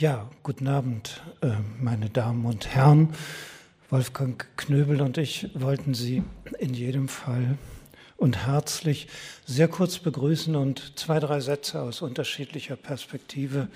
[0.00, 3.12] Ja, guten Abend, äh, meine Damen und Herren.
[3.90, 6.22] Wolfgang Knöbel und ich wollten Sie
[6.60, 7.58] in jedem Fall
[8.16, 9.08] und herzlich
[9.44, 13.66] sehr kurz begrüßen und zwei, drei Sätze aus unterschiedlicher Perspektive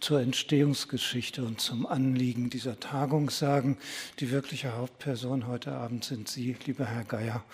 [0.00, 3.76] zur Entstehungsgeschichte und zum Anliegen dieser Tagung sagen.
[4.18, 7.44] Die wirkliche Hauptperson heute Abend sind Sie, lieber Herr Geier,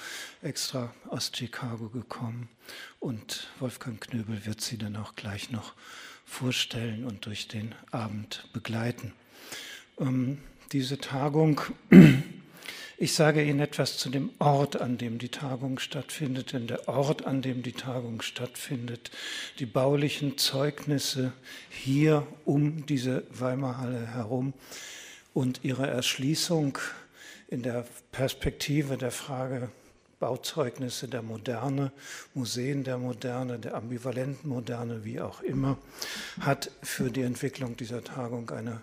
[0.42, 2.48] extra aus Chicago gekommen.
[3.00, 5.74] Und Wolfgang Knöbel wird Sie dann auch gleich noch
[6.26, 9.12] vorstellen und durch den Abend begleiten.
[9.98, 10.38] Ähm,
[10.72, 11.62] diese Tagung,
[12.98, 17.24] ich sage Ihnen etwas zu dem Ort, an dem die Tagung stattfindet, denn der Ort,
[17.24, 19.10] an dem die Tagung stattfindet,
[19.60, 21.32] die baulichen Zeugnisse
[21.70, 24.52] hier um diese Weimarhalle herum
[25.32, 26.78] und ihre Erschließung
[27.48, 29.70] in der Perspektive der Frage
[30.18, 31.92] Bauzeugnisse der Moderne,
[32.34, 35.76] Museen der Moderne, der ambivalenten Moderne, wie auch immer,
[36.40, 38.82] hat für die Entwicklung dieser Tagung eine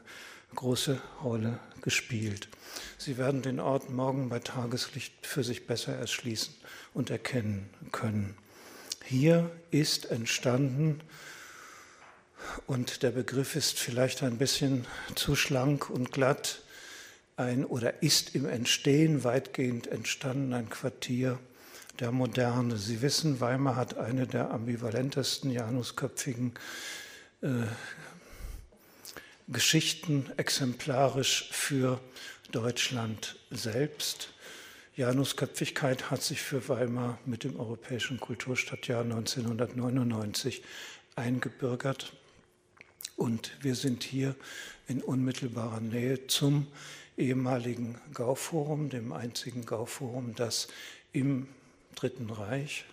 [0.55, 2.49] große Rolle gespielt.
[2.97, 6.53] Sie werden den Ort morgen bei Tageslicht für sich besser erschließen
[6.93, 8.35] und erkennen können.
[9.03, 11.01] Hier ist entstanden,
[12.67, 16.62] und der Begriff ist vielleicht ein bisschen zu schlank und glatt,
[17.35, 21.39] ein oder ist im Entstehen weitgehend entstanden ein Quartier
[21.99, 22.77] der Moderne.
[22.77, 26.53] Sie wissen, Weimar hat eine der ambivalentesten janusköpfigen
[27.41, 27.47] äh,
[29.47, 31.99] Geschichten exemplarisch für
[32.51, 34.29] Deutschland selbst.
[34.95, 40.63] Janusköpfigkeit hat sich für Weimar mit dem Europäischen Kulturstadtjahr 1999
[41.15, 42.13] eingebürgert.
[43.15, 44.35] Und wir sind hier
[44.87, 46.67] in unmittelbarer Nähe zum
[47.17, 50.67] ehemaligen Gauforum, dem einzigen Gauforum, das
[51.11, 51.47] im
[51.95, 52.85] Dritten Reich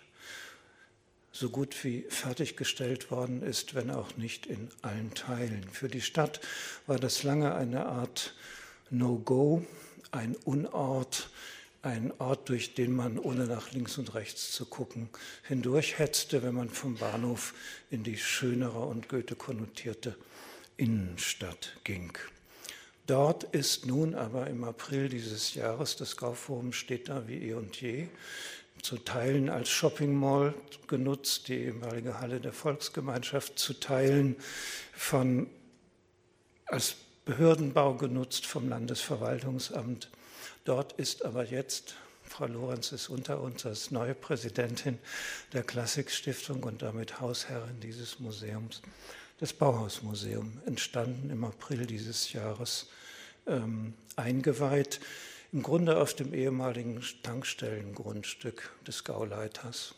[1.31, 5.63] so gut wie fertiggestellt worden ist, wenn auch nicht in allen Teilen.
[5.71, 6.41] Für die Stadt
[6.87, 8.35] war das lange eine Art
[8.89, 9.65] No-Go,
[10.11, 11.29] ein Unort,
[11.83, 15.09] ein Ort, durch den man, ohne nach links und rechts zu gucken,
[15.47, 17.53] hindurchhetzte, wenn man vom Bahnhof
[17.89, 20.15] in die schönere und Goethe konnotierte
[20.77, 22.11] Innenstadt ging.
[23.07, 27.79] Dort ist nun aber im April dieses Jahres, das Kaufforum steht da wie eh und
[27.81, 28.07] je,
[28.81, 30.53] zu Teilen als Shopping Mall
[30.87, 34.35] genutzt, die ehemalige Halle der Volksgemeinschaft zu Teilen
[34.93, 35.47] von,
[36.65, 36.95] als
[37.25, 40.09] Behördenbau genutzt vom Landesverwaltungsamt.
[40.65, 44.97] Dort ist aber jetzt, Frau Lorenz ist unter uns als neue Präsidentin
[45.53, 48.81] der Klassikstiftung und damit Hausherrin dieses Museums,
[49.41, 52.87] das Bauhausmuseum, entstanden im April dieses Jahres,
[53.47, 54.99] ähm, eingeweiht,
[55.51, 59.95] im Grunde auf dem ehemaligen Tankstellengrundstück des Gauleiters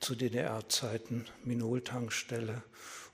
[0.00, 2.62] zu DDR-Zeiten, Minol-Tankstelle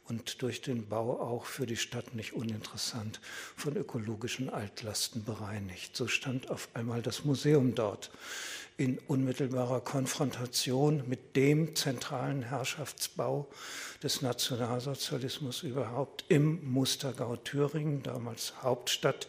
[0.08, 3.20] und durch den Bau auch für die Stadt nicht uninteressant
[3.56, 5.96] von ökologischen Altlasten bereinigt.
[5.96, 8.10] So stand auf einmal das Museum dort
[8.76, 13.48] in unmittelbarer Konfrontation mit dem zentralen Herrschaftsbau
[14.02, 19.28] des Nationalsozialismus überhaupt im Mustergau Thüringen, damals Hauptstadt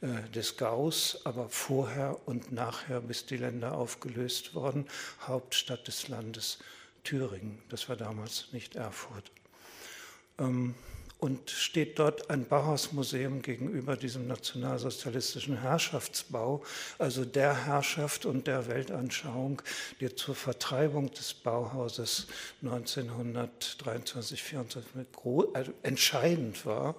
[0.00, 4.86] äh, des Gaus, aber vorher und nachher, bis die Länder aufgelöst wurden,
[5.22, 6.58] Hauptstadt des Landes
[7.02, 7.60] Thüringen.
[7.68, 9.32] Das war damals nicht Erfurt.
[10.38, 10.76] Ähm,
[11.18, 16.62] und steht dort ein Bauhausmuseum gegenüber diesem nationalsozialistischen Herrschaftsbau,
[16.98, 19.60] also der Herrschaft und der Weltanschauung,
[20.00, 22.28] die zur Vertreibung des Bauhauses
[22.62, 24.92] 1923, 24
[25.54, 26.94] also entscheidend war,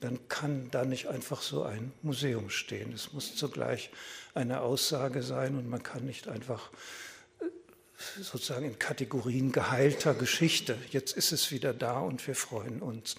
[0.00, 2.92] dann kann da nicht einfach so ein Museum stehen.
[2.92, 3.90] Es muss zugleich
[4.34, 6.70] eine Aussage sein und man kann nicht einfach
[8.20, 10.78] sozusagen in Kategorien geheilter Geschichte.
[10.90, 13.16] Jetzt ist es wieder da und wir freuen uns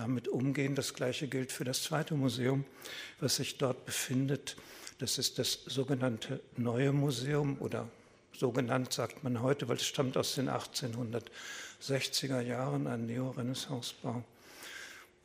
[0.00, 0.74] damit umgehen.
[0.74, 2.64] Das Gleiche gilt für das zweite Museum,
[3.20, 4.56] was sich dort befindet.
[4.98, 7.88] Das ist das sogenannte Neue Museum oder
[8.32, 14.24] so genannt sagt man heute, weil es stammt aus den 1860er Jahren, ein Neorenaissancebau,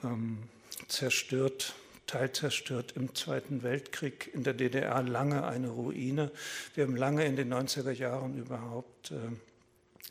[0.04, 0.44] ähm,
[0.90, 1.74] zerstört
[2.08, 6.32] teilzerstört im Zweiten Weltkrieg, in der DDR lange eine Ruine.
[6.76, 9.16] Wir haben lange in den 90er Jahren überhaupt äh,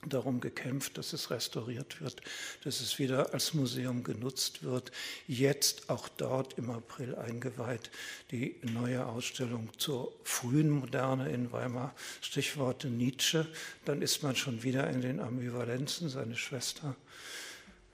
[0.08, 2.20] darum gekämpft, dass es restauriert wird,
[2.64, 4.92] dass es wieder als Museum genutzt wird.
[5.26, 7.90] Jetzt auch dort im April eingeweiht
[8.30, 11.94] die neue Ausstellung zur frühen Moderne in Weimar.
[12.20, 13.46] Stichworte Nietzsche,
[13.84, 16.08] dann ist man schon wieder in den Ambivalenzen.
[16.08, 16.96] Seine Schwester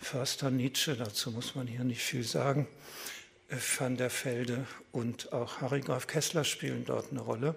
[0.02, 2.66] Förster Nietzsche, dazu muss man hier nicht viel sagen,
[3.78, 7.54] van der Velde und auch Harry Graf Kessler spielen dort eine Rolle.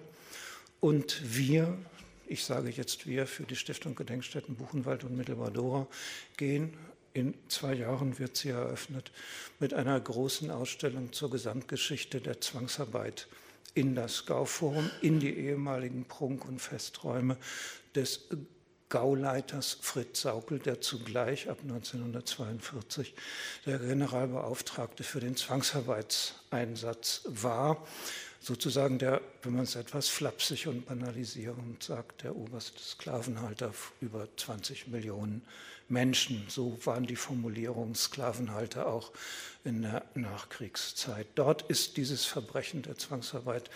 [0.80, 1.78] Und wir,
[2.26, 5.86] ich sage jetzt wir für die Stiftung Gedenkstätten Buchenwald und Mittelbadora,
[6.36, 6.76] gehen
[7.14, 9.12] In zwei Jahren wird sie eröffnet
[9.60, 13.28] mit einer großen Ausstellung zur Gesamtgeschichte der Zwangsarbeit
[13.74, 17.36] in das Gauforum, in die ehemaligen Prunk- und Festräume
[17.94, 18.28] des
[18.88, 23.14] Gauleiters Fritz Saukel, der zugleich ab 1942
[23.64, 27.84] der Generalbeauftragte für den Zwangsarbeitseinsatz war.
[28.44, 34.88] Sozusagen der, wenn man es etwas flapsig und banalisierend sagt, der oberste Sklavenhalter über 20
[34.88, 35.40] Millionen
[35.88, 36.44] Menschen.
[36.48, 39.12] So waren die Formulierungen Sklavenhalter auch
[39.64, 41.26] in der Nachkriegszeit.
[41.36, 43.70] Dort ist dieses Verbrechen der Zwangsarbeit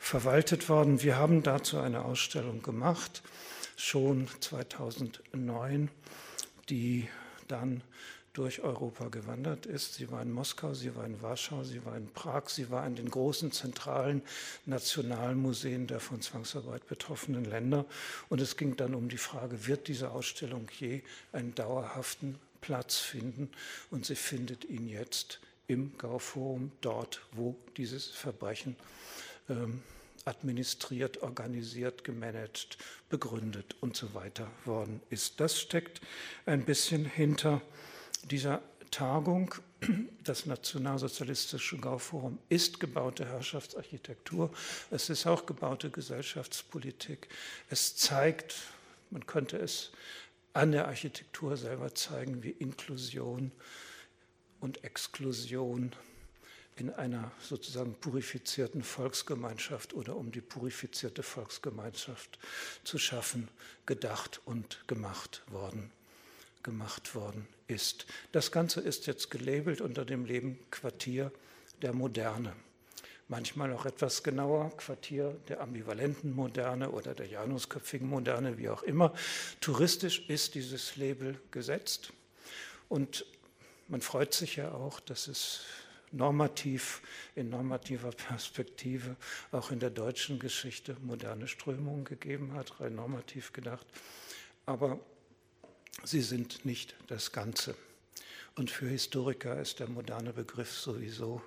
[0.00, 1.00] verwaltet worden.
[1.00, 3.22] Wir haben dazu eine Ausstellung gemacht
[3.76, 5.90] schon 2009,
[6.68, 7.08] die
[7.46, 7.82] dann
[8.38, 9.94] durch Europa gewandert ist.
[9.94, 12.94] Sie war in Moskau, sie war in Warschau, sie war in Prag, sie war in
[12.94, 14.22] den großen zentralen
[14.64, 17.84] Nationalmuseen der von Zwangsarbeit betroffenen Länder.
[18.28, 21.02] Und es ging dann um die Frage, wird diese Ausstellung je
[21.32, 23.50] einen dauerhaften Platz finden?
[23.90, 28.76] Und sie findet ihn jetzt im Gauforum, dort, wo dieses Verbrechen
[29.48, 29.82] ähm,
[30.24, 35.40] administriert, organisiert, gemanagt, begründet und so weiter worden ist.
[35.40, 36.00] Das steckt
[36.46, 37.62] ein bisschen hinter
[38.28, 39.54] dieser Tagung.
[40.24, 44.50] Das Nationalsozialistische Gauforum ist gebaute Herrschaftsarchitektur.
[44.90, 47.28] Es ist auch gebaute Gesellschaftspolitik.
[47.70, 48.56] Es zeigt,
[49.10, 49.92] man könnte es
[50.52, 53.52] an der Architektur selber zeigen, wie Inklusion
[54.60, 55.92] und Exklusion
[56.76, 62.38] in einer sozusagen purifizierten Volksgemeinschaft oder um die purifizierte Volksgemeinschaft
[62.84, 63.48] zu schaffen,
[63.86, 65.90] gedacht und gemacht worden,
[66.62, 68.06] gemacht worden ist.
[68.32, 71.30] Das Ganze ist jetzt gelabelt unter dem Leben Quartier
[71.82, 72.54] der Moderne.
[73.28, 79.12] Manchmal auch etwas genauer, Quartier der ambivalenten Moderne oder der janusköpfigen Moderne, wie auch immer.
[79.60, 82.12] Touristisch ist dieses Label gesetzt
[82.88, 83.26] und
[83.86, 85.64] man freut sich ja auch, dass es
[86.10, 87.02] normativ,
[87.34, 89.16] in normativer Perspektive
[89.52, 93.86] auch in der deutschen Geschichte moderne Strömungen gegeben hat, rein normativ gedacht.
[94.64, 95.00] Aber
[96.04, 97.74] sie sind nicht das Ganze.
[98.56, 101.42] Und für Historiker ist der moderne Begriff sowieso,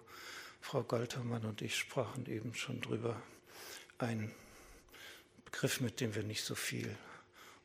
[0.62, 3.21] Frau Galtermann und ich sprachen eben schon drüber,
[3.98, 4.31] ein
[5.45, 6.95] Begriff, mit dem wir nicht so viel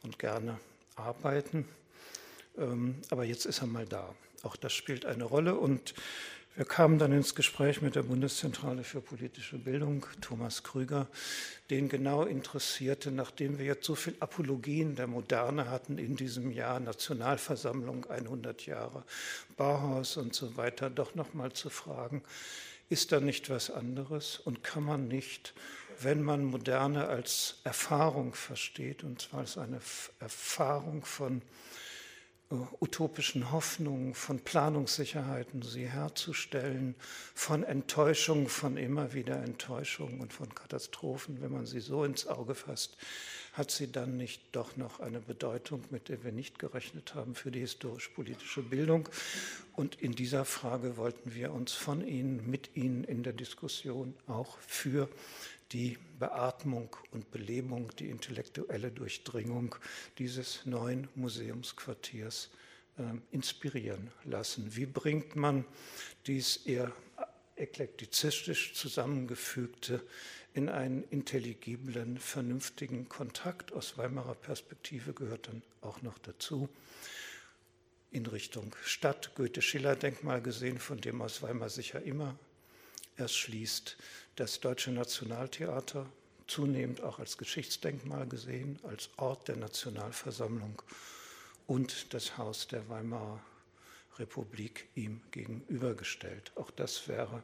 [0.02, 0.58] und gerne
[0.96, 1.68] arbeiten.
[2.56, 4.14] Ähm, aber jetzt ist er mal da.
[4.42, 5.94] Auch das spielt eine Rolle und
[6.56, 11.06] wir kamen dann ins Gespräch mit der Bundeszentrale für politische Bildung, Thomas Krüger,
[11.68, 16.80] den genau interessierte, nachdem wir jetzt so viel Apologien der Moderne hatten in diesem Jahr,
[16.80, 19.04] Nationalversammlung 100 Jahre,
[19.58, 22.22] Bauhaus und so weiter, doch nochmal zu fragen,
[22.88, 24.38] ist da nicht was anderes?
[24.38, 25.52] Und kann man nicht,
[26.00, 29.80] wenn man Moderne als Erfahrung versteht, und zwar als eine
[30.20, 31.42] Erfahrung von
[32.50, 36.94] utopischen Hoffnungen, von Planungssicherheiten sie herzustellen,
[37.34, 42.54] von Enttäuschung, von immer wieder Enttäuschung und von Katastrophen, wenn man sie so ins Auge
[42.54, 42.96] fasst,
[43.52, 47.50] hat sie dann nicht doch noch eine Bedeutung, mit der wir nicht gerechnet haben für
[47.50, 49.08] die historisch-politische Bildung.
[49.74, 54.58] Und in dieser Frage wollten wir uns von Ihnen, mit Ihnen in der Diskussion auch
[54.58, 55.08] für
[55.72, 59.74] die Beatmung und Belebung, die intellektuelle Durchdringung
[60.18, 62.50] dieses neuen Museumsquartiers
[62.98, 64.76] äh, inspirieren lassen.
[64.76, 65.64] Wie bringt man
[66.26, 66.92] dies eher
[67.56, 70.02] eklektizistisch zusammengefügte
[70.54, 76.68] in einen intelligiblen, vernünftigen Kontakt aus Weimarer Perspektive gehört dann auch noch dazu.
[78.10, 82.38] In Richtung Stadt, Goethe-Schiller-Denkmal gesehen, von dem aus Weimar sicher immer
[83.16, 83.96] erschließt,
[84.36, 86.06] das Deutsche Nationaltheater
[86.46, 90.80] zunehmend auch als Geschichtsdenkmal gesehen, als Ort der Nationalversammlung
[91.66, 93.42] und das Haus der Weimarer
[94.18, 96.52] Republik ihm gegenübergestellt.
[96.54, 97.42] Auch das wäre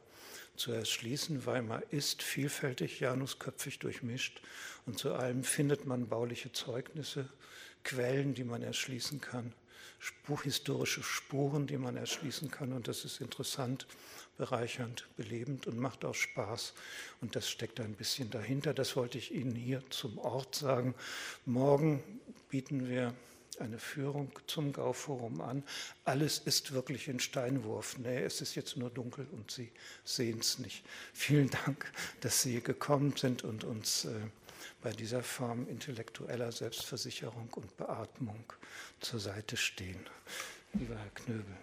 [0.55, 1.45] zu erschließen.
[1.45, 4.41] Weimar ist vielfältig, janusköpfig durchmischt
[4.85, 7.27] und zu allem findet man bauliche Zeugnisse,
[7.83, 9.53] Quellen, die man erschließen kann,
[10.43, 12.73] historische Spuren, die man erschließen kann.
[12.73, 13.87] Und das ist interessant,
[14.37, 16.73] bereichernd, belebend und macht auch Spaß.
[17.21, 18.73] Und das steckt ein bisschen dahinter.
[18.73, 20.95] Das wollte ich Ihnen hier zum Ort sagen.
[21.45, 22.03] Morgen
[22.49, 23.13] bieten wir
[23.59, 25.63] eine Führung zum Gauforum an.
[26.05, 27.97] Alles ist wirklich in Steinwurf.
[27.99, 29.71] Nee, es ist jetzt nur dunkel und Sie
[30.03, 30.83] sehen es nicht.
[31.13, 31.91] Vielen Dank,
[32.21, 34.09] dass Sie gekommen sind und uns äh,
[34.83, 38.43] bei dieser Form intellektueller Selbstversicherung und Beatmung
[38.99, 40.05] zur Seite stehen.
[40.73, 41.55] Lieber Herr Knöbel.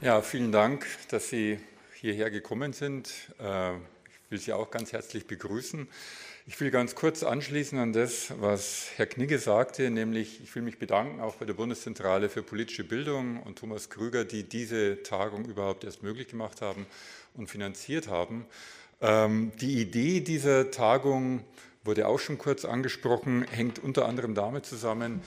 [0.00, 1.60] Ja, vielen Dank, dass Sie
[1.94, 3.32] hierher gekommen sind.
[3.38, 5.88] Äh, ich will Sie auch ganz herzlich begrüßen.
[6.46, 10.78] Ich will ganz kurz anschließen an das, was Herr Knigge sagte, nämlich ich will mich
[10.78, 15.84] bedanken auch bei der Bundeszentrale für politische Bildung und Thomas Krüger, die diese Tagung überhaupt
[15.84, 16.86] erst möglich gemacht haben
[17.34, 18.46] und finanziert haben.
[19.02, 21.44] Ähm, die Idee dieser Tagung
[21.84, 25.20] wurde auch schon kurz angesprochen, hängt unter anderem damit zusammen,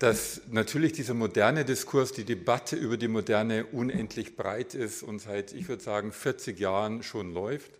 [0.00, 5.52] dass natürlich dieser moderne Diskurs, die Debatte über die Moderne unendlich breit ist und seit,
[5.52, 7.70] ich würde sagen, 40 Jahren schon läuft.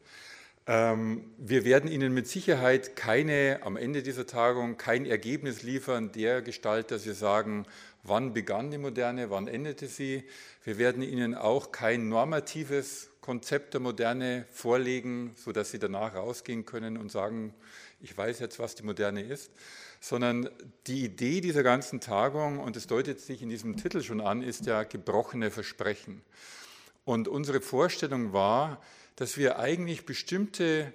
[0.68, 6.42] Ähm, wir werden Ihnen mit Sicherheit keine, am Ende dieser Tagung, kein Ergebnis liefern, der
[6.42, 7.64] Gestalt, dass wir sagen,
[8.02, 10.24] wann begann die Moderne, wann endete sie.
[10.64, 16.98] Wir werden Ihnen auch kein normatives Konzept der Moderne vorlegen, sodass Sie danach rausgehen können
[16.98, 17.54] und sagen,
[18.02, 19.50] ich weiß jetzt, was die Moderne ist,
[20.00, 20.50] sondern
[20.86, 24.66] die Idee dieser ganzen Tagung, und es deutet sich in diesem Titel schon an, ist
[24.66, 26.20] ja gebrochene Versprechen.
[27.06, 28.82] Und unsere Vorstellung war,
[29.18, 30.94] dass wir eigentlich bestimmte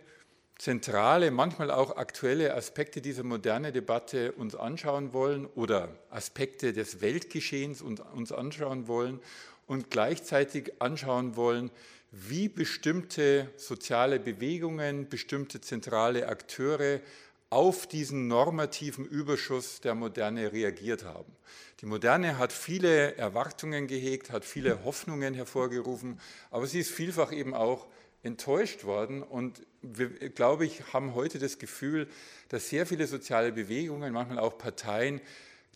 [0.57, 7.81] zentrale, manchmal auch aktuelle Aspekte dieser moderne Debatte uns anschauen wollen oder Aspekte des Weltgeschehens
[7.81, 9.19] uns anschauen wollen
[9.67, 11.69] und gleichzeitig anschauen wollen,
[12.11, 17.01] wie bestimmte soziale Bewegungen, bestimmte zentrale Akteure
[17.49, 21.35] auf diesen normativen Überschuss der Moderne reagiert haben.
[21.81, 27.53] Die Moderne hat viele Erwartungen gehegt, hat viele Hoffnungen hervorgerufen, aber sie ist vielfach eben
[27.53, 27.85] auch
[28.23, 29.21] enttäuscht worden.
[29.21, 32.07] Und wir, glaube ich, haben heute das Gefühl,
[32.49, 35.21] dass sehr viele soziale Bewegungen, manchmal auch Parteien,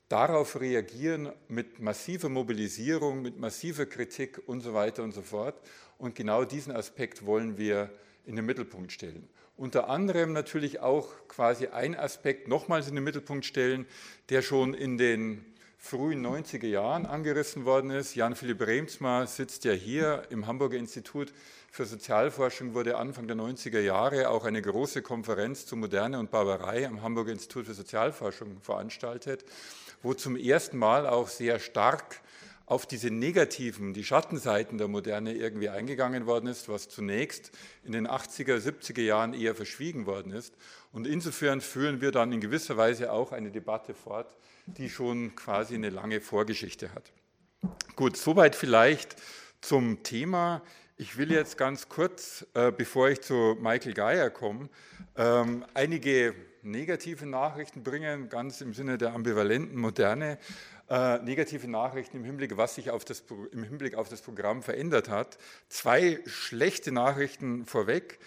[0.10, 5.56] darauf reagieren mit massiver Mobilisierung, mit massiver Kritik und so weiter und so fort.
[5.98, 7.92] Und genau diesen Aspekt wollen wir
[8.25, 9.27] in den Mittelpunkt stellen.
[9.58, 13.88] Unter anderem natürlich auch quasi ein Aspekt nochmals in den Mittelpunkt stellen,
[14.30, 15.44] der schon in den
[15.77, 18.16] frühen 90er Jahren angerissen worden ist.
[18.16, 21.34] Jan-Philipp Remsmar sitzt ja hier im Hamburger Institut
[21.77, 26.88] für Sozialforschung, wurde Anfang der 90er Jahre auch eine große Konferenz zu Moderne und Barbarei
[26.88, 29.46] am Hamburger Institut für Sozialforschung veranstaltet,
[30.01, 32.22] wo zum ersten Mal auch sehr stark
[32.65, 37.51] auf diese negativen, die Schattenseiten der Moderne irgendwie eingegangen worden ist, was zunächst
[37.84, 40.55] in den 80er, 70er Jahren eher verschwiegen worden ist.
[40.91, 45.75] Und insofern führen wir dann in gewisser Weise auch eine Debatte fort, die schon quasi
[45.75, 47.12] eine lange Vorgeschichte hat.
[47.96, 49.15] Gut, soweit vielleicht
[49.62, 50.63] zum Thema.
[51.00, 54.68] Ich will jetzt ganz kurz, äh, bevor ich zu Michael Geier komme,
[55.16, 60.39] ähm, einige negative Nachrichten bringen, ganz im Sinne der ambivalenten Moderne.
[60.89, 65.38] Äh, negative Nachrichten im Hinblick, was sich das, im Hinblick auf das Programm verändert hat.
[65.70, 68.18] Zwei schlechte Nachrichten vorweg.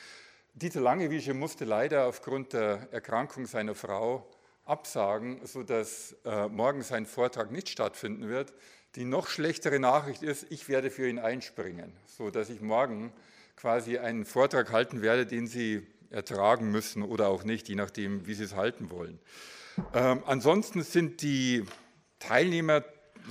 [0.55, 4.31] Dieter Langewiesche musste leider aufgrund der Erkrankung seiner Frau
[4.65, 8.53] absagen, sodass äh, morgen sein Vortrag nicht stattfinden wird.
[8.97, 13.13] Die noch schlechtere Nachricht ist, ich werde für ihn einspringen, sodass ich morgen
[13.57, 18.35] quasi einen Vortrag halten werde, den Sie ertragen müssen oder auch nicht, je nachdem, wie
[18.35, 19.21] Sie es halten wollen.
[19.95, 21.65] Ähm, ansonsten sind die
[22.19, 22.85] Teilnehmer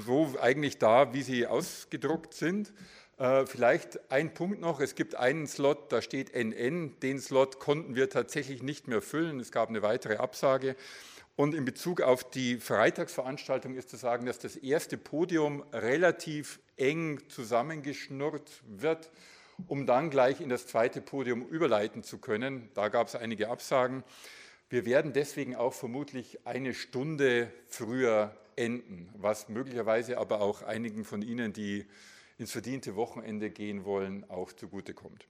[0.05, 2.73] so eigentlich da, wie sie ausgedruckt sind.
[3.17, 7.95] Äh, vielleicht ein Punkt noch, es gibt einen Slot, da steht NN, den Slot konnten
[7.95, 10.75] wir tatsächlich nicht mehr füllen, es gab eine weitere Absage.
[11.39, 17.21] Und in Bezug auf die Freitagsveranstaltung ist zu sagen, dass das erste Podium relativ eng
[17.29, 19.09] zusammengeschnurrt wird,
[19.65, 22.67] um dann gleich in das zweite Podium überleiten zu können.
[22.73, 24.03] Da gab es einige Absagen.
[24.69, 31.21] Wir werden deswegen auch vermutlich eine Stunde früher enden, was möglicherweise aber auch einigen von
[31.21, 31.85] Ihnen, die
[32.37, 35.25] ins verdiente Wochenende gehen wollen, auch zugutekommt.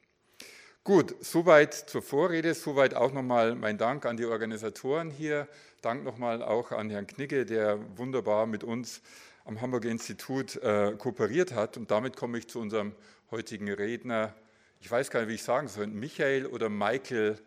[0.86, 5.48] Gut, soweit zur Vorrede, soweit auch nochmal mein Dank an die Organisatoren hier.
[5.82, 9.02] Dank nochmal auch an Herrn Knigge, der wunderbar mit uns
[9.46, 11.76] am Hamburger Institut äh, kooperiert hat.
[11.76, 12.94] Und damit komme ich zu unserem
[13.30, 14.34] heutigen Redner.
[14.80, 17.38] Ich weiß gar nicht, wie ich sagen soll, Michael oder Michael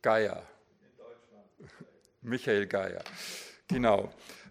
[0.00, 0.42] Geier?
[0.80, 1.90] In Deutschland.
[2.22, 3.04] Michael Geier,
[3.68, 4.10] genau.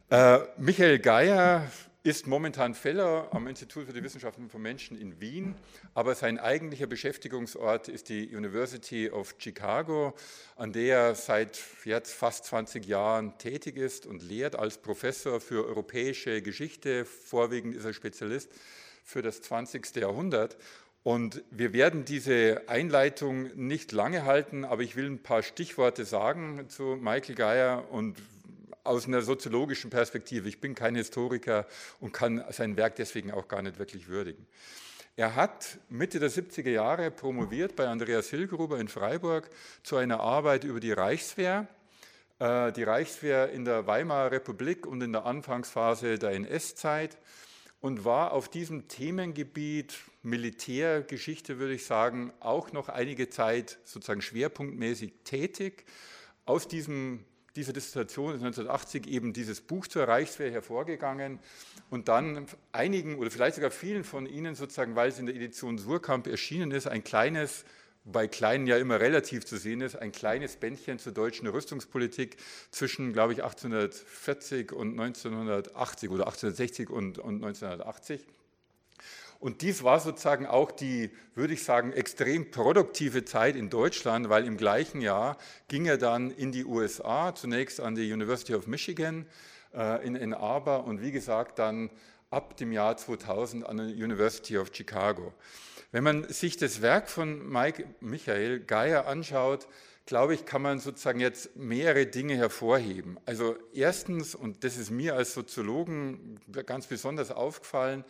[0.10, 1.68] Äh, Michael Geier
[2.08, 5.56] ist momentan Fellow am Institut für die Wissenschaften von Menschen in Wien,
[5.94, 10.14] aber sein eigentlicher Beschäftigungsort ist die University of Chicago,
[10.56, 15.66] an der er seit jetzt fast 20 Jahren tätig ist und lehrt als Professor für
[15.68, 17.04] europäische Geschichte.
[17.04, 18.54] Vorwiegend ist er Spezialist
[19.04, 19.94] für das 20.
[19.98, 20.56] Jahrhundert.
[21.04, 26.70] Und wir werden diese Einleitung nicht lange halten, aber ich will ein paar Stichworte sagen
[26.70, 28.16] zu Michael Geier und
[28.88, 30.50] aus einer soziologischen Perspektive.
[30.50, 31.68] Ich bin kein Historiker
[32.00, 34.48] und kann sein Werk deswegen auch gar nicht wirklich würdigen.
[35.16, 39.50] Er hat Mitte der 70er Jahre promoviert bei Andreas Hilgruber in Freiburg
[39.82, 41.68] zu einer Arbeit über die Reichswehr.
[42.40, 47.18] Äh, die Reichswehr in der Weimarer Republik und in der Anfangsphase der NS-Zeit.
[47.80, 55.14] und war auf diesem Themengebiet Militärgeschichte, würde ich sagen, auch noch einige Zeit sozusagen schwerpunktmäßig
[55.24, 55.86] tätig.
[56.46, 57.24] Aus diesem,
[57.58, 61.40] dieser Dissertation ist 1980 eben dieses Buch zur Reichswehr hervorgegangen
[61.90, 65.78] und dann einigen oder vielleicht sogar vielen von Ihnen sozusagen, weil es in der Edition
[65.78, 67.66] Surkamp erschienen ist, ein kleines
[68.10, 72.38] bei Kleinen ja immer relativ zu sehen ist, ein kleines Bändchen zur deutschen Rüstungspolitik
[72.72, 78.26] zwischen, glaube ich, 1840 und 1980 oder 1860 und, und 1980.
[79.40, 84.46] Und dies war sozusagen auch die, würde ich sagen, extrem produktive Zeit in Deutschland, weil
[84.46, 89.28] im gleichen Jahr ging er dann in die USA, zunächst an die University of Michigan
[89.76, 91.92] äh, in Ann Arbor und wie gesagt dann
[92.30, 95.34] ab dem Jahr 2000 an der University of Chicago.
[95.92, 99.68] Wenn man sich das Werk von Mike, Michael Geier anschaut,
[100.06, 103.20] glaube ich, kann man sozusagen jetzt mehrere Dinge hervorheben.
[103.26, 108.04] Also erstens, und das ist mir als Soziologen ganz besonders aufgefallen,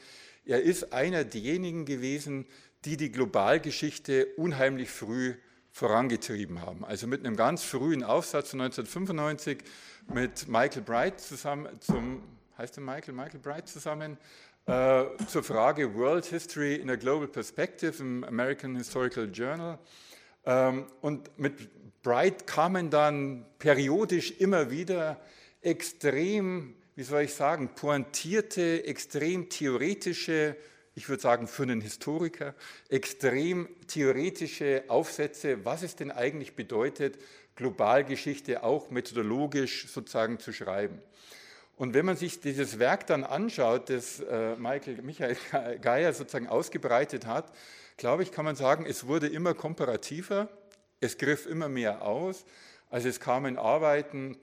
[0.48, 2.46] er ist einer derjenigen gewesen,
[2.86, 5.36] die die Globalgeschichte unheimlich früh
[5.72, 6.86] vorangetrieben haben.
[6.86, 9.60] Also mit einem ganz frühen Aufsatz von 1995
[10.14, 12.24] mit Michael Bright zusammen, zum,
[12.58, 14.18] heißt der Michael, Michael Bright zusammen,
[14.66, 19.78] äh, zur Frage World History in a Global Perspective im American Historical Journal.
[20.46, 25.20] Ähm, und mit Bright kamen dann periodisch immer wieder
[25.62, 30.56] extrem, wie soll ich sagen, pointierte, extrem theoretische,
[30.96, 32.56] ich würde sagen für einen Historiker,
[32.90, 37.20] extrem theoretische Aufsätze, was es denn eigentlich bedeutet,
[37.56, 41.00] Globalgeschichte auch methodologisch sozusagen zu schreiben.
[41.76, 45.38] Und wenn man sich dieses Werk dann anschaut, das äh, Michael, Michael
[45.80, 47.54] Geier sozusagen ausgebreitet hat,
[47.98, 50.50] glaube ich, kann man sagen, es wurde immer komparativer,
[51.00, 52.44] es griff immer mehr aus.
[52.90, 54.36] Also es kamen Arbeiten,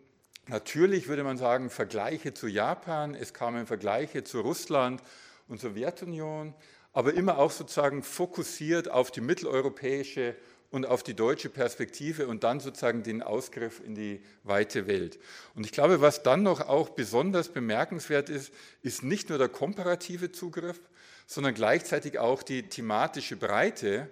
[0.49, 5.03] natürlich würde man sagen, Vergleiche zu Japan, es kamen Vergleiche zu Russland
[5.49, 6.55] und Sowjetunion,
[6.93, 10.37] aber immer auch sozusagen fokussiert auf die mitteleuropäische
[10.75, 15.21] und auf die deutsche Perspektive und dann sozusagen den Ausgriff in die weite Welt.
[15.55, 18.53] Und ich glaube, was dann noch auch besonders bemerkenswert ist,
[18.83, 20.81] ist nicht nur der komparative Zugriff,
[21.27, 24.09] sondern gleichzeitig auch die thematische Breite.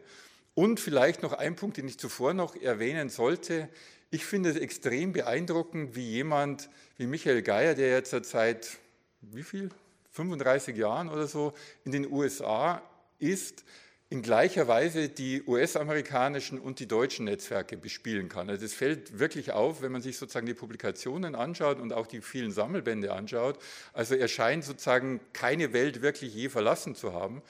[0.54, 3.68] Und vielleicht noch ein Punkt, den ich zuvor noch erwähnen sollte.
[4.14, 8.76] Ich finde es extrem beeindruckend, wie jemand wie Michael Geier, der jetzt seit
[9.22, 9.70] wie viel?
[10.10, 11.54] 35 Jahren oder so
[11.86, 12.82] in den USA
[13.18, 13.64] ist,
[14.10, 18.50] in gleicher Weise die US-amerikanischen und die deutschen Netzwerke bespielen kann.
[18.50, 22.20] Also es fällt wirklich auf, wenn man sich sozusagen die Publikationen anschaut und auch die
[22.20, 23.58] vielen Sammelbände anschaut.
[23.94, 27.40] Also er scheint sozusagen keine Welt wirklich je verlassen zu haben.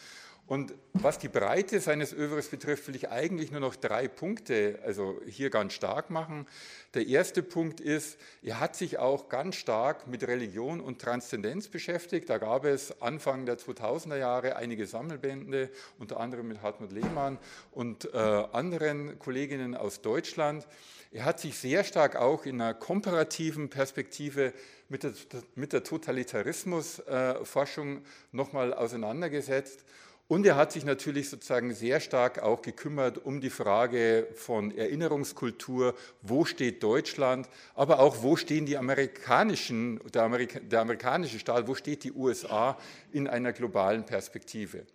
[0.46, 5.20] Und was die Breite seines Övres betrifft, will ich eigentlich nur noch drei Punkte also
[5.26, 6.46] hier ganz stark machen.
[6.94, 12.28] Der erste Punkt ist, er hat sich auch ganz stark mit Religion und Transzendenz beschäftigt.
[12.28, 17.38] Da gab es Anfang der 2000er Jahre einige Sammelbände, unter anderem mit Hartmut Lehmann
[17.70, 20.66] und äh, anderen Kolleginnen aus Deutschland.
[21.12, 24.52] Er hat sich sehr stark auch in einer komparativen Perspektive
[24.88, 25.12] mit der,
[25.54, 28.02] mit der Totalitarismusforschung äh,
[28.32, 29.84] nochmal auseinandergesetzt
[30.32, 35.94] und er hat sich natürlich sozusagen sehr stark auch gekümmert um die Frage von Erinnerungskultur,
[36.22, 41.74] wo steht Deutschland, aber auch wo stehen die amerikanischen, der, Amerika, der amerikanische Staat, wo
[41.74, 42.78] steht die USA
[43.12, 44.86] in einer globalen Perspektive.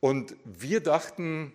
[0.00, 1.54] Und wir dachten,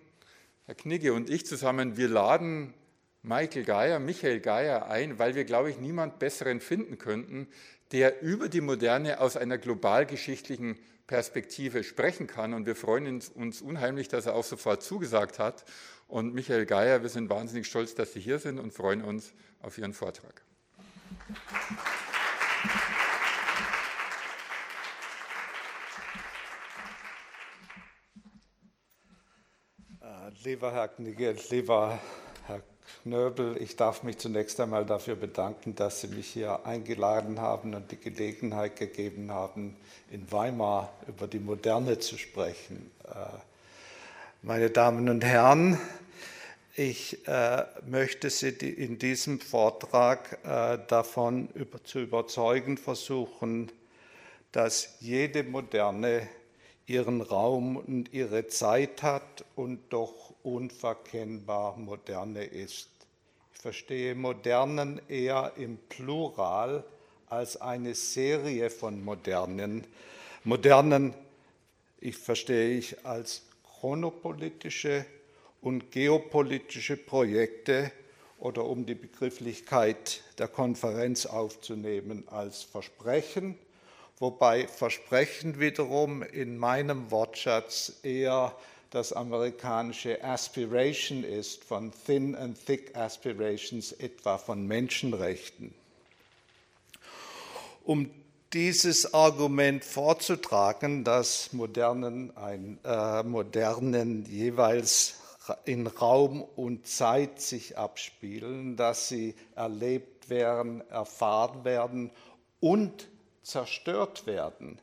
[0.66, 2.74] Herr Knigge und ich zusammen, wir laden
[3.22, 7.48] Michael Geier, Michael Geier ein, weil wir, glaube ich, niemand Besseren finden könnten,
[7.92, 10.78] der über die Moderne aus einer globalgeschichtlichen
[11.08, 12.54] Perspektive sprechen kann.
[12.54, 15.66] Und wir freuen uns unheimlich, dass er auch sofort zugesagt hat.
[16.08, 19.78] Und Michael Geier, wir sind wahnsinnig stolz, dass Sie hier sind und freuen uns auf
[19.78, 20.42] Ihren Vortrag.
[30.02, 32.00] Äh, lieber Herr Knigge, lieber
[33.04, 37.92] Knöbel, ich darf mich zunächst einmal dafür bedanken, dass Sie mich hier eingeladen haben und
[37.92, 39.76] die Gelegenheit gegeben haben,
[40.12, 42.92] in Weimar über die Moderne zu sprechen.
[43.06, 43.16] Äh,
[44.44, 45.80] meine Damen und Herren,
[46.76, 51.50] ich äh, möchte Sie in diesem Vortrag äh, davon
[51.84, 53.72] zu überzeugen versuchen,
[54.52, 56.28] dass jede Moderne
[56.88, 62.90] ihren Raum und ihre Zeit hat und doch unverkennbar moderne ist.
[63.54, 66.84] Ich verstehe Modernen eher im Plural
[67.28, 69.86] als eine Serie von Modernen.
[70.44, 71.14] Modernen
[72.00, 75.06] ich verstehe ich als chronopolitische
[75.62, 77.92] und geopolitische Projekte
[78.40, 83.58] oder um die Begrifflichkeit der Konferenz aufzunehmen, als Versprechen
[84.22, 88.56] wobei Versprechen wiederum in meinem Wortschatz eher
[88.92, 95.74] das amerikanische Aspiration ist, von Thin and Thick Aspirations, etwa von Menschenrechten.
[97.84, 98.12] Um
[98.54, 105.16] dieses Argument vorzutragen, dass modernen, ein, äh, modernen jeweils
[105.64, 112.12] in Raum und Zeit sich abspielen, dass sie erlebt werden, erfahren werden
[112.60, 113.08] und
[113.42, 114.80] zerstört werden.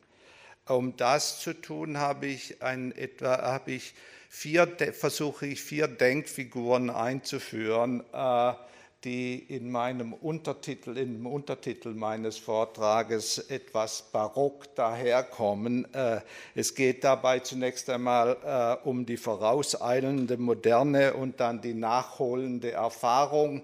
[0.68, 3.94] Um das zu tun, habe ich, ein, etwa, habe ich
[4.28, 8.52] vier, versuche ich vier Denkfiguren einzuführen, äh,
[9.04, 15.92] die in meinem Untertitel, im Untertitel meines Vortrages etwas barock daherkommen.
[15.94, 16.20] Äh,
[16.54, 23.62] es geht dabei zunächst einmal äh, um die vorauseilende Moderne und dann die nachholende Erfahrung,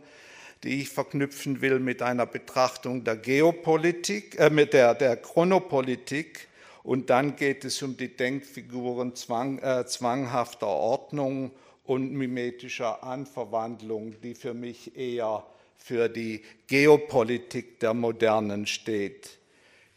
[0.63, 6.49] die ich verknüpfen will mit einer Betrachtung der Geopolitik, äh, mit der, der Chronopolitik.
[6.85, 11.51] Und dann geht es um die Denkfiguren zwang, äh, zwanghafter Ordnung
[11.83, 15.45] und mimetischer Anverwandlung, die für mich eher
[15.77, 19.39] für die Geopolitik der Modernen steht.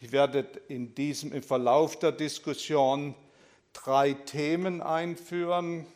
[0.00, 3.14] Ich werde in diesem, im Verlauf der Diskussion
[3.74, 5.86] drei Themen einführen.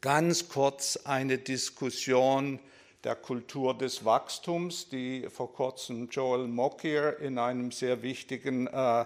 [0.00, 2.60] Ganz kurz eine Diskussion
[3.02, 9.04] der Kultur des Wachstums, die vor kurzem Joel Mokier in einem sehr wichtigen, äh,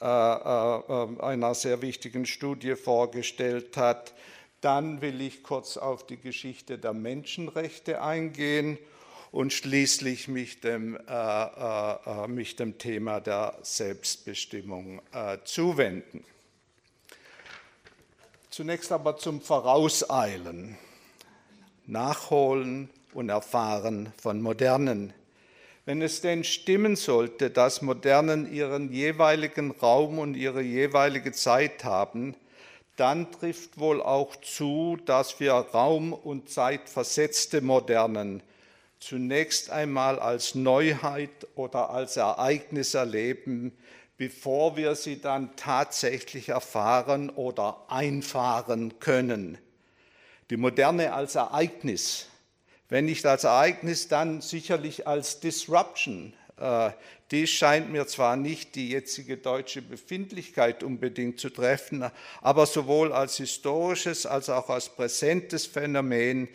[0.00, 4.14] einer sehr wichtigen Studie vorgestellt hat.
[4.60, 8.78] Dann will ich kurz auf die Geschichte der Menschenrechte eingehen
[9.34, 16.24] und schließlich mich dem, äh, äh, äh, mich dem Thema der Selbstbestimmung äh, zuwenden.
[18.48, 20.78] Zunächst aber zum Vorauseilen,
[21.86, 25.12] Nachholen und Erfahren von Modernen.
[25.86, 32.34] Wenn es denn stimmen sollte, dass Modernen ihren jeweiligen Raum und ihre jeweilige Zeit haben,
[32.96, 38.42] dann trifft wohl auch zu, dass wir raum- und zeitversetzte Modernen
[38.98, 43.76] zunächst einmal als Neuheit oder als Ereignis erleben,
[44.16, 49.58] bevor wir sie dann tatsächlich erfahren oder einfahren können.
[50.48, 52.28] Die Moderne als Ereignis,
[52.94, 56.92] wenn nicht als Ereignis, dann sicherlich als Disruption, äh,
[57.32, 62.08] dies scheint mir zwar nicht die jetzige deutsche Befindlichkeit unbedingt zu treffen,
[62.40, 66.46] aber sowohl als historisches als auch als präsentes Phänomen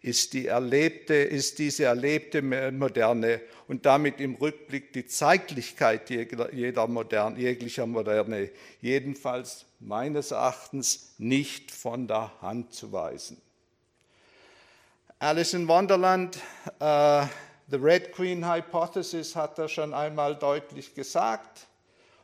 [0.00, 7.40] ist, die erlebte, ist diese erlebte Moderne und damit im Rückblick die Zeitlichkeit jeder Moderne,
[7.40, 13.42] jeglicher Moderne jedenfalls meines Erachtens nicht von der Hand zu weisen.
[15.20, 16.36] Alice in Wonderland
[16.78, 17.26] äh,
[17.66, 21.66] The Red Queen Hypothesis hat er schon einmal deutlich gesagt.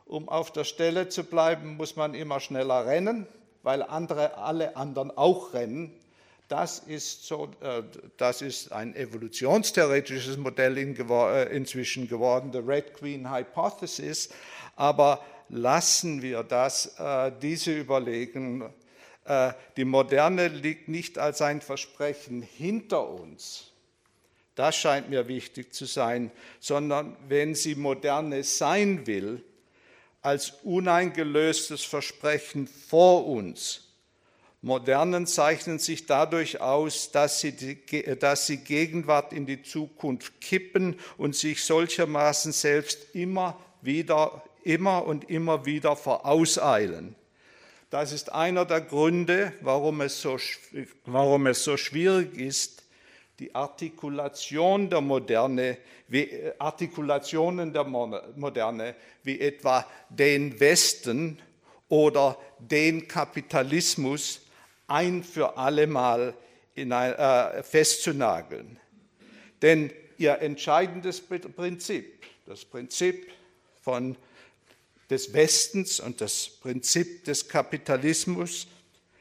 [0.05, 3.27] Um auf der Stelle zu bleiben, muss man immer schneller rennen,
[3.63, 5.91] weil andere, alle anderen auch rennen.
[6.47, 7.83] Das ist, so, äh,
[8.15, 14.29] das ist ein evolutionstheoretisches Modell äh, inzwischen geworden, the Red Queen Hypothesis.
[14.77, 18.73] Aber lassen wir das, äh, diese Überlegungen.
[19.75, 23.71] Die Moderne liegt nicht als ein Versprechen hinter uns,
[24.55, 29.43] das scheint mir wichtig zu sein, sondern wenn sie moderne sein will,
[30.21, 33.81] als uneingelöstes Versprechen vor uns.
[34.61, 40.99] Modernen zeichnen sich dadurch aus, dass sie, die, dass sie Gegenwart in die Zukunft kippen
[41.17, 47.15] und sich solchermaßen selbst immer wieder, immer und immer wieder vorauseilen.
[47.95, 50.37] Das ist einer der Gründe, warum es so,
[51.05, 52.83] warum es so schwierig ist,
[53.39, 55.77] die Artikulation der Moderne,
[56.09, 61.39] wie, äh, Artikulationen der Moderne, wie etwa den Westen
[61.87, 64.41] oder den Kapitalismus
[64.87, 66.33] ein für allemal
[66.75, 68.77] ein, äh, festzunageln.
[69.61, 73.31] Denn ihr entscheidendes Prinzip, das Prinzip
[73.81, 74.17] von,
[75.09, 78.67] des Westens und das Prinzip des Kapitalismus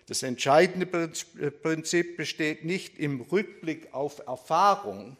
[0.07, 5.17] das entscheidende Prinzip besteht nicht im Rückblick auf Erfahrung,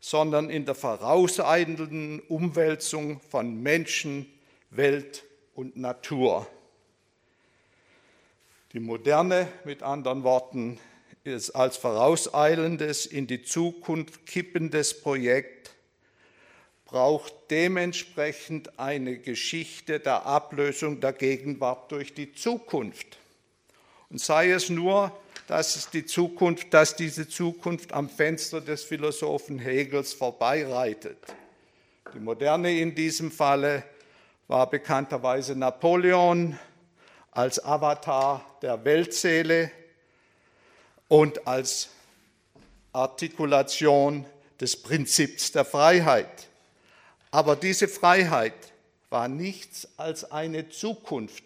[0.00, 4.26] sondern in der vorauseilenden Umwälzung von Menschen,
[4.70, 6.48] Welt und Natur.
[8.72, 10.80] Die Moderne, mit anderen Worten,
[11.22, 15.71] ist als vorauseilendes, in die Zukunft kippendes Projekt,
[16.92, 23.16] braucht dementsprechend eine Geschichte der Ablösung der Gegenwart durch die Zukunft.
[24.10, 25.10] Und sei es nur,
[25.46, 31.16] dass, die Zukunft, dass diese Zukunft am Fenster des Philosophen Hegels vorbeireitet.
[32.14, 33.84] Die Moderne in diesem Falle
[34.46, 36.58] war bekannterweise Napoleon
[37.30, 39.70] als Avatar der Weltseele
[41.08, 41.88] und als
[42.92, 44.26] Artikulation
[44.60, 46.48] des Prinzips der Freiheit.
[47.32, 48.54] Aber diese Freiheit
[49.08, 51.42] war nichts als eine Zukunft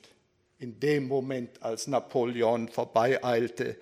[0.59, 3.77] in dem Moment, als Napoleon vorbeieilte.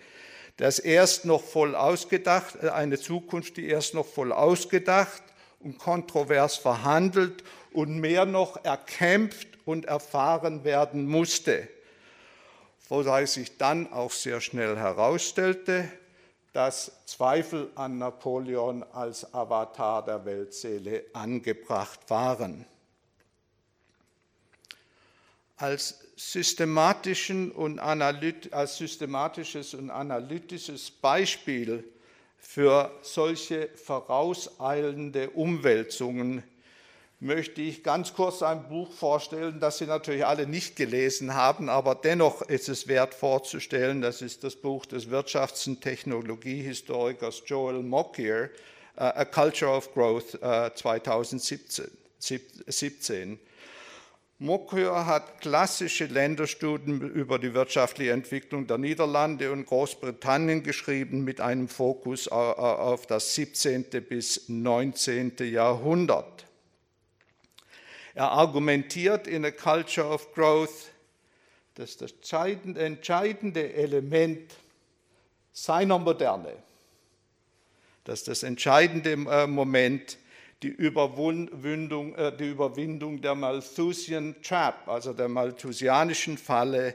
[0.59, 5.23] Das erst noch voll ausgedacht, äh, eine Zukunft, die erst noch voll ausgedacht
[5.61, 11.69] und kontrovers verhandelt und mehr noch erkämpft und erfahren werden musste.
[12.91, 15.89] Wobei sich dann auch sehr schnell herausstellte,
[16.55, 22.65] dass Zweifel an Napoleon als Avatar der Weltseele angebracht waren.
[25.57, 31.83] Als, systematischen und als systematisches und analytisches Beispiel
[32.39, 36.45] für solche vorauseilende Umwälzungen
[37.25, 41.95] möchte ich ganz kurz ein Buch vorstellen, das Sie natürlich alle nicht gelesen haben, aber
[41.95, 44.03] dennoch ist es wert vorzustellen.
[44.03, 48.51] Das ist das Buch des Wirtschafts- und Technologiehistorikers Joel Mokier,
[48.99, 53.39] uh, A Culture of Growth uh, 2017.
[54.39, 61.69] Mokier hat klassische Länderstudien über die wirtschaftliche Entwicklung der Niederlande und Großbritannien geschrieben mit einem
[61.69, 63.87] Fokus auf das 17.
[64.07, 65.37] bis 19.
[65.39, 66.45] Jahrhundert.
[68.15, 70.93] Er argumentiert in A Culture of Growth,
[71.75, 74.55] dass das entscheidende Element
[75.53, 76.53] seiner Moderne,
[78.05, 80.19] dass das entscheidende äh, Moment
[80.63, 86.95] die Überwindung, äh, die Überwindung der Malthusian Trap, also der malthusianischen Falle,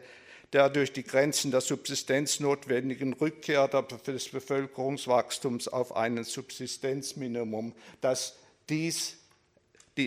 [0.53, 8.35] der durch die Grenzen der Subsistenz notwendigen Rückkehr des Bevölkerungswachstums auf ein Subsistenzminimum, dass
[8.67, 9.18] dies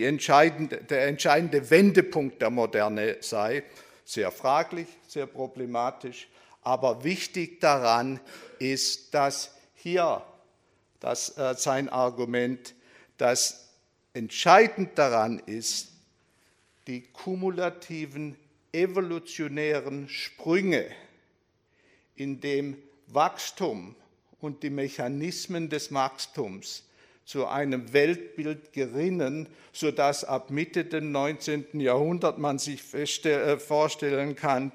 [0.01, 3.63] entscheidende, der entscheidende Wendepunkt der Moderne sei.
[4.05, 6.27] Sehr fraglich, sehr problematisch,
[6.61, 8.19] aber wichtig daran
[8.57, 10.23] ist, dass hier
[10.99, 12.73] das, äh, sein Argument,
[13.17, 13.69] dass
[14.13, 15.89] entscheidend daran ist,
[16.87, 18.35] die kumulativen
[18.71, 20.87] evolutionären Sprünge,
[22.15, 22.77] in dem
[23.07, 23.95] Wachstum
[24.39, 26.83] und die Mechanismen des Wachstums
[27.25, 31.79] zu einem Weltbild gerinnen, sodass ab Mitte des 19.
[31.79, 34.71] Jahrhunderts man sich äh, vorstellen kann,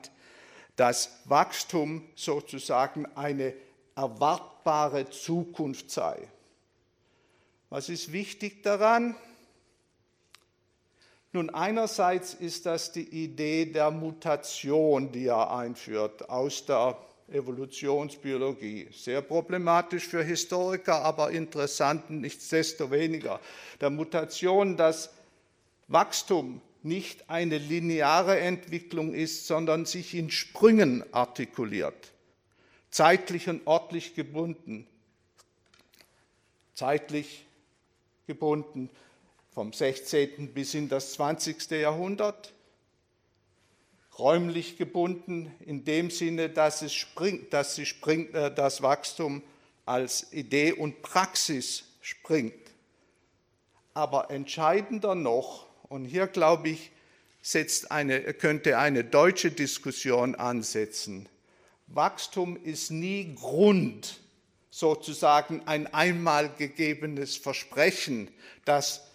[0.76, 3.54] dass Wachstum sozusagen eine
[3.94, 6.28] erwartbare Zukunft sei.
[7.68, 9.14] Was ist wichtig daran?
[11.32, 16.96] Nun, einerseits ist das die Idee der Mutation, die er einführt aus der
[17.32, 18.88] Evolutionsbiologie.
[18.92, 23.40] Sehr problematisch für Historiker, aber interessant nichtsdestoweniger.
[23.80, 25.10] Der Mutation, dass
[25.88, 32.12] Wachstum nicht eine lineare Entwicklung ist, sondern sich in Sprüngen artikuliert,
[32.90, 34.86] zeitlich und örtlich gebunden.
[36.74, 37.44] Zeitlich
[38.26, 38.88] gebunden
[39.50, 40.54] vom 16.
[40.54, 41.70] bis in das 20.
[41.72, 42.52] Jahrhundert,
[44.18, 49.42] räumlich gebunden in dem Sinne, dass, es springt, dass sie springt, äh, das Wachstum
[49.86, 52.54] als Idee und Praxis springt.
[53.94, 56.90] Aber entscheidender noch, und hier glaube ich,
[57.42, 61.28] setzt eine, könnte eine deutsche Diskussion ansetzen,
[61.86, 64.20] Wachstum ist nie Grund,
[64.70, 68.30] sozusagen ein einmal gegebenes Versprechen,
[68.66, 69.08] das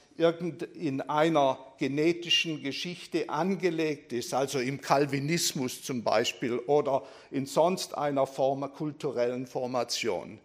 [0.76, 8.28] in einer genetischen Geschichte angelegt ist, also im Calvinismus zum Beispiel oder in sonst einer
[8.28, 10.40] Form kulturellen Formation.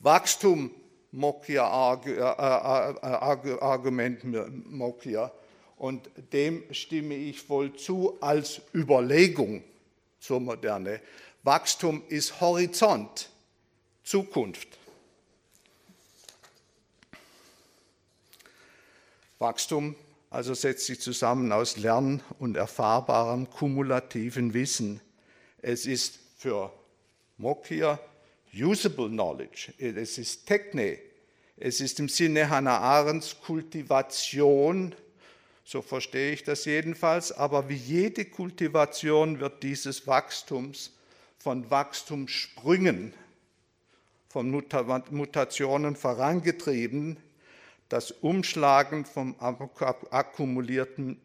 [0.00, 0.70] Wachstum,
[1.12, 4.24] Mokia, äh, äh, äh, Argument
[4.70, 5.30] Mokia,
[5.76, 9.62] und dem stimme ich wohl zu als Überlegung
[10.18, 11.00] zur Moderne.
[11.42, 13.30] Wachstum ist Horizont,
[14.04, 14.79] Zukunft.
[19.40, 19.96] Wachstum
[20.28, 25.00] also setzt sich zusammen aus Lern- und erfahrbarem kumulativen Wissen.
[25.60, 26.72] Es ist für
[27.36, 27.98] Mokia
[28.54, 30.98] usable knowledge, es ist Techne,
[31.56, 34.94] es ist im Sinne Hannah Arendts Kultivation,
[35.64, 40.92] so verstehe ich das jedenfalls, aber wie jede Kultivation wird dieses Wachstums
[41.38, 43.14] von Wachstumssprüngen,
[44.28, 47.16] von Mutationen vorangetrieben,
[47.90, 49.34] das Umschlagen vom
[50.10, 51.20] akkumulierten,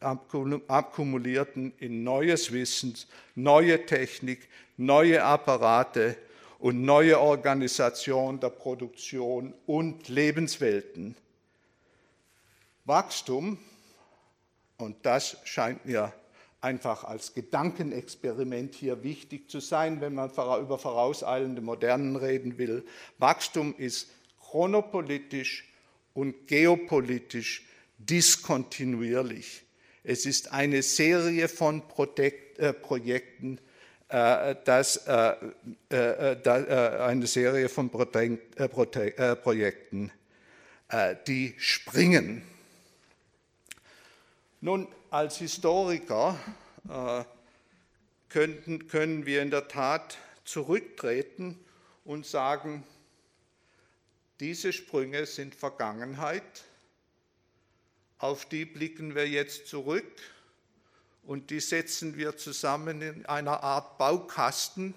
[0.00, 2.94] akkumulierten in neues Wissen,
[3.34, 6.16] neue Technik, neue Apparate
[6.58, 11.16] und neue Organisation der Produktion und Lebenswelten.
[12.84, 13.58] Wachstum,
[14.76, 16.12] Und das scheint mir
[16.60, 22.84] einfach als Gedankenexperiment hier wichtig zu sein, wenn man über vorauseilende Modernen reden will.
[23.18, 25.69] Wachstum ist chronopolitisch
[26.14, 27.64] und geopolitisch
[27.98, 29.62] diskontinuierlich.
[30.02, 31.82] Es ist eine Serie von
[32.16, 33.58] äh, Projekten,
[34.08, 35.34] äh, das, äh,
[35.90, 38.40] eine Serie von Projekten,
[41.26, 42.42] die springen.
[44.60, 46.36] Nun, als Historiker
[48.28, 51.56] können, können wir in der Tat zurücktreten
[52.04, 52.82] und sagen,
[54.40, 56.64] diese Sprünge sind Vergangenheit,
[58.18, 60.10] auf die blicken wir jetzt zurück
[61.24, 64.94] und die setzen wir zusammen in einer Art Baukasten,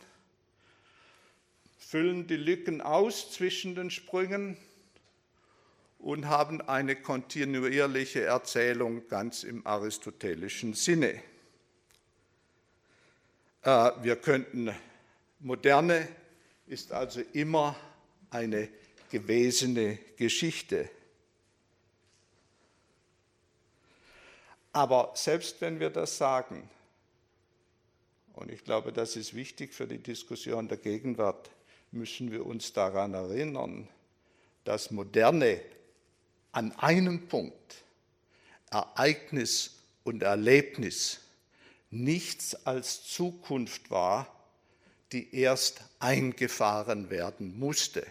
[1.78, 4.58] füllen die Lücken aus zwischen den Sprüngen
[6.00, 11.22] und haben eine kontinuierliche Erzählung ganz im aristotelischen Sinne.
[13.62, 14.74] Äh, wir könnten,
[15.40, 16.08] moderne
[16.66, 17.76] ist also immer
[18.30, 18.70] eine
[19.14, 20.90] gewesene Geschichte.
[24.72, 26.68] Aber selbst wenn wir das sagen,
[28.34, 31.52] und ich glaube, das ist wichtig für die Diskussion der Gegenwart,
[31.92, 33.88] müssen wir uns daran erinnern,
[34.64, 35.62] dass Moderne
[36.52, 37.84] an einem Punkt,
[38.72, 41.20] Ereignis und Erlebnis,
[41.92, 44.28] nichts als Zukunft war,
[45.12, 48.04] die erst eingefahren werden musste.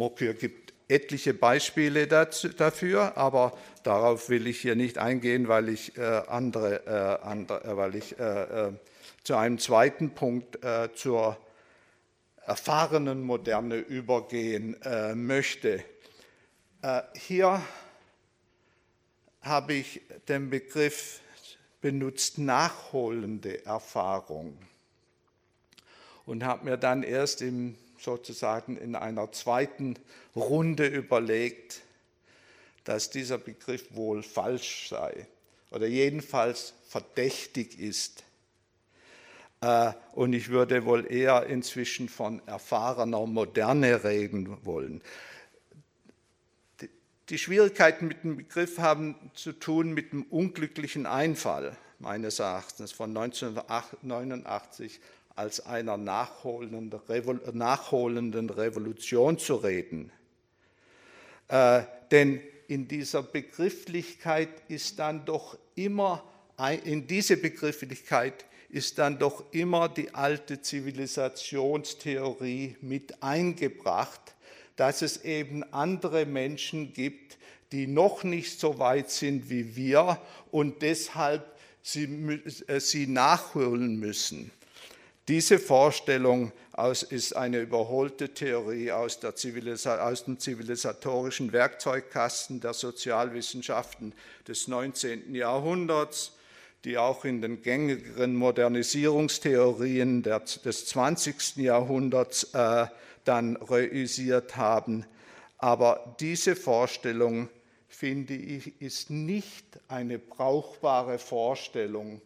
[0.00, 5.98] Mokür gibt etliche Beispiele dazu, dafür, aber darauf will ich hier nicht eingehen, weil ich,
[5.98, 8.72] äh, andere, äh, andere, äh, weil ich äh, äh,
[9.24, 11.36] zu einem zweiten Punkt äh, zur
[12.46, 14.74] erfahrenen Moderne übergehen
[15.14, 15.84] möchte.
[17.14, 17.62] hier
[19.42, 21.20] habe ich den Begriff
[21.82, 24.58] benutzt nachholende Erfahrung
[26.26, 29.96] und habe mir dann erst im sozusagen in einer zweiten
[30.34, 31.82] Runde überlegt,
[32.84, 35.26] dass dieser Begriff wohl falsch sei
[35.70, 38.24] oder jedenfalls verdächtig ist.
[39.60, 45.02] Äh, und ich würde wohl eher inzwischen von erfahrener Moderne reden wollen.
[47.28, 53.16] Die Schwierigkeiten mit dem Begriff haben zu tun mit dem unglücklichen Einfall meines Erachtens von
[53.16, 55.00] 1989
[55.40, 56.90] als einer nachholenden,
[58.50, 60.12] Revolution zu reden.
[61.48, 66.22] Äh, denn in dieser Begrifflichkeit ist dann doch immer,
[66.84, 74.34] in diese Begrifflichkeit ist dann doch immer die alte Zivilisationstheorie mit eingebracht,
[74.76, 77.38] dass es eben andere Menschen gibt,
[77.72, 81.50] die noch nicht so weit sind wie wir und deshalb
[81.80, 84.50] sie, äh, sie nachholen müssen.
[85.28, 86.52] Diese Vorstellung
[87.10, 94.14] ist eine überholte Theorie aus, aus, dem zivilisatorischen Werkzeugkasten der Sozialwissenschaften
[94.48, 95.34] des 19.
[95.34, 96.32] Jahrhunderts,
[96.84, 101.56] die auch in den gängigeren Modernisierungstheorien des 20.
[101.56, 102.86] Jahrhunderts äh,
[103.24, 105.04] dann reüsiert haben.
[105.58, 107.50] Aber diese Vorstellung,
[107.88, 112.22] finde ich, ist nicht eine brauchbare Vorstellung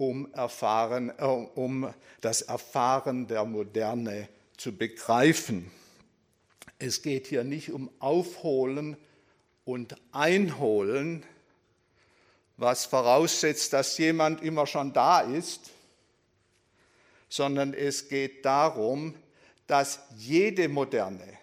[0.00, 5.70] um, erfahren, äh, um das Erfahren der Moderne zu begreifen.
[6.78, 8.96] Es geht hier nicht um Aufholen
[9.66, 11.24] und Einholen,
[12.56, 15.70] was voraussetzt, dass jemand immer schon da ist,
[17.28, 19.14] sondern es geht darum,
[19.66, 21.39] dass jede Moderne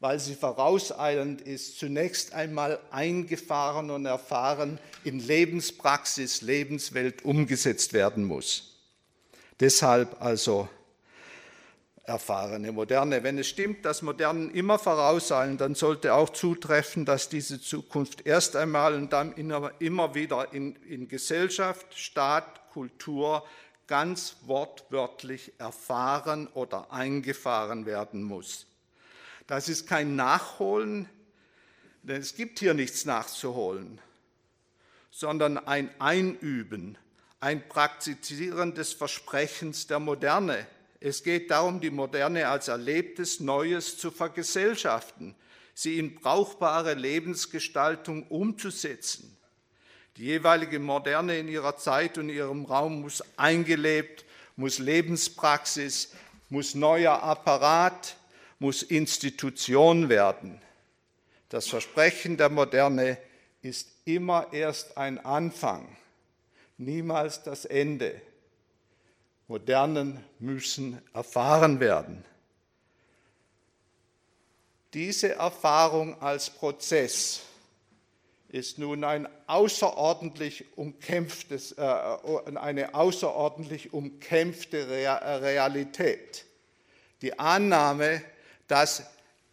[0.00, 8.76] weil sie vorauseilend ist, zunächst einmal eingefahren und erfahren in Lebenspraxis, Lebenswelt umgesetzt werden muss.
[9.58, 10.68] Deshalb also
[12.04, 13.22] erfahrene Moderne.
[13.22, 18.56] Wenn es stimmt, dass Modernen immer vorauseilen, dann sollte auch zutreffen, dass diese Zukunft erst
[18.56, 23.44] einmal und dann immer wieder in, in Gesellschaft, Staat, Kultur
[23.88, 28.67] ganz wortwörtlich erfahren oder eingefahren werden muss.
[29.48, 31.08] Das ist kein Nachholen,
[32.02, 33.98] denn es gibt hier nichts nachzuholen,
[35.10, 36.98] sondern ein Einüben,
[37.40, 40.66] ein Praktizieren des Versprechens der Moderne.
[41.00, 45.34] Es geht darum, die Moderne als erlebtes Neues zu vergesellschaften,
[45.72, 49.34] sie in brauchbare Lebensgestaltung umzusetzen.
[50.18, 54.26] Die jeweilige Moderne in ihrer Zeit und ihrem Raum muss eingelebt,
[54.56, 56.12] muss Lebenspraxis,
[56.50, 58.18] muss neuer Apparat,
[58.58, 60.60] muss Institution werden.
[61.48, 63.18] Das Versprechen der Moderne
[63.62, 65.96] ist immer erst ein Anfang,
[66.76, 68.20] niemals das Ende.
[69.46, 72.24] Modernen müssen erfahren werden.
[74.92, 77.42] Diese Erfahrung als Prozess
[78.48, 86.46] ist nun ein außerordentlich äh, eine außerordentlich umkämpfte Realität.
[87.20, 88.22] Die Annahme,
[88.68, 89.02] dass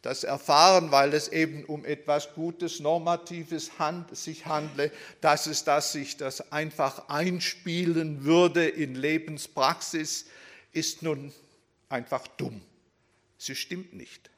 [0.06, 5.94] das Erfahren, weil es eben um etwas Gutes, Normatives hand, sich handle, dass es dass
[5.94, 10.28] sich das einfach einspielen würde in Lebenspraxis,
[10.74, 11.34] ist nun
[11.90, 12.62] einfach dumm.
[13.40, 14.30] Sie stimmt nicht.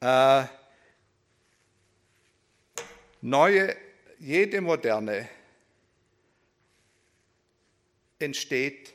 [0.00, 0.44] Äh,
[3.22, 3.74] neue,
[4.18, 5.26] jede Moderne
[8.18, 8.92] entsteht,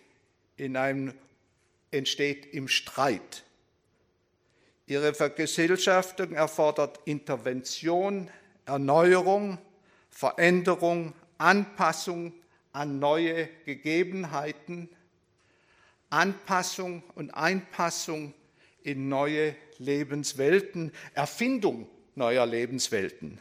[0.58, 1.14] in einem,
[1.90, 3.44] entsteht im Streit.
[4.90, 8.28] Ihre Vergesellschaftung erfordert Intervention,
[8.66, 9.60] Erneuerung,
[10.10, 12.34] Veränderung, Anpassung
[12.74, 14.90] an neue Gegebenheiten,
[16.10, 18.34] Anpassung und Einpassung
[18.82, 23.40] in neue Lebenswelten, Erfindung neuer Lebenswelten.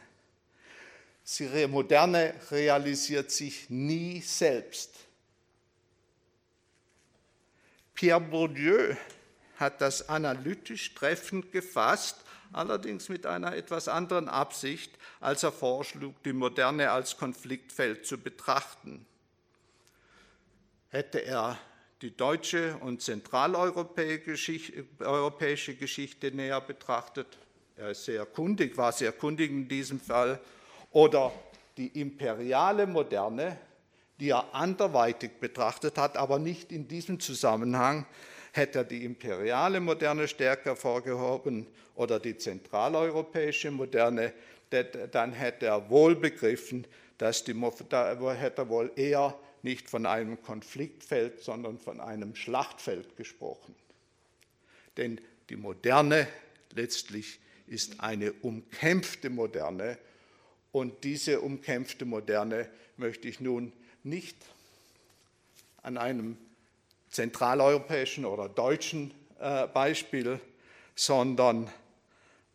[1.39, 4.93] Die Moderne realisiert sich nie selbst.
[7.95, 8.95] Pierre Bourdieu
[9.59, 12.17] hat das analytisch treffend gefasst,
[12.53, 19.05] allerdings mit einer etwas anderen Absicht, als er vorschlug, die Moderne als Konfliktfeld zu betrachten.
[20.89, 21.59] Hätte er
[22.01, 27.37] die deutsche und zentraleuropäische Geschichte näher betrachtet.
[27.75, 30.39] Er ist sehr kundig, war sehr kundig in diesem Fall.
[30.91, 31.31] Oder
[31.77, 33.59] die imperiale Moderne,
[34.19, 38.07] die er anderweitig betrachtet hat, aber nicht in diesem Zusammenhang.
[38.51, 44.33] Hätte er die imperiale Moderne stärker vorgehoben oder die zentraleuropäische Moderne,
[45.11, 46.85] dann hätte er wohl begriffen,
[47.17, 47.55] dass die,
[47.89, 53.75] da hätte er wohl eher nicht von einem Konfliktfeld, sondern von einem Schlachtfeld gesprochen.
[54.97, 55.19] Denn
[55.49, 56.27] die Moderne
[56.73, 59.97] letztlich ist eine umkämpfte Moderne
[60.71, 63.73] und diese umkämpfte Moderne möchte ich nun
[64.03, 64.37] nicht
[65.81, 66.37] an einem
[67.09, 70.39] zentraleuropäischen oder deutschen äh, Beispiel,
[70.95, 71.69] sondern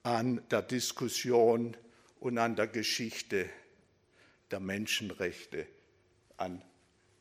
[0.02, 1.76] an der Diskussion
[2.20, 3.48] und an der Geschichte
[4.50, 5.66] der Menschenrechte,
[6.36, 6.62] an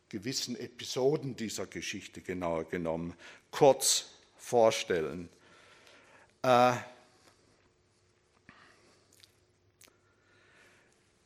[0.09, 3.15] gewissen Episoden dieser Geschichte genauer genommen
[3.51, 5.29] kurz vorstellen.
[6.43, 6.73] Äh,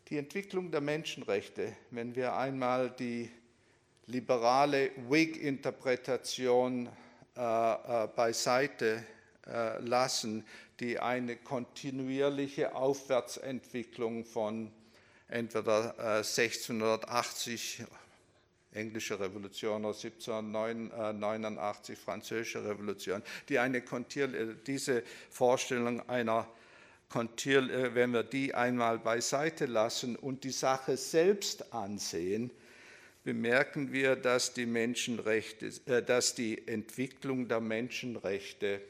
[0.10, 3.30] die Entwicklung der Menschenrechte, wenn wir einmal die
[4.08, 6.90] liberale Whig-Interpretation
[7.36, 9.04] äh, äh, beiseite
[9.46, 10.46] äh, lassen,
[10.80, 14.72] die eine kontinuierliche Aufwärtsentwicklung von
[15.28, 17.84] entweder 1680
[18.72, 23.82] englische Revolution aus 1789, französische Revolution, die eine
[24.68, 26.48] diese Vorstellung einer
[27.96, 32.52] wenn wir die einmal beiseite lassen und die Sache selbst ansehen,
[33.28, 38.82] bemerken wir, dass die, Menschenrechte, äh, dass die Entwicklung der Menschenrechte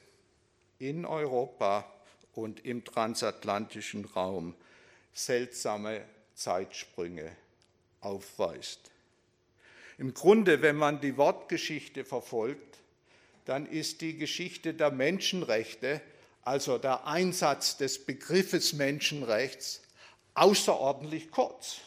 [0.77, 1.91] in Europa
[2.35, 4.53] und im transatlantischen Raum
[5.11, 6.03] seltsame
[6.35, 7.31] Zeitsprünge
[8.01, 8.91] aufweist.
[9.97, 12.77] Im Grunde, wenn man die Wortgeschichte verfolgt,
[13.45, 15.99] dann ist die Geschichte der Menschenrechte,
[16.43, 19.81] also der Einsatz des Begriffes Menschenrechts,
[20.35, 21.77] außerordentlich kurz.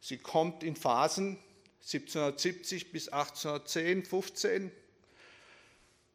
[0.00, 1.38] Sie kommt in Phasen
[1.80, 4.72] 1770 bis 1810, 15.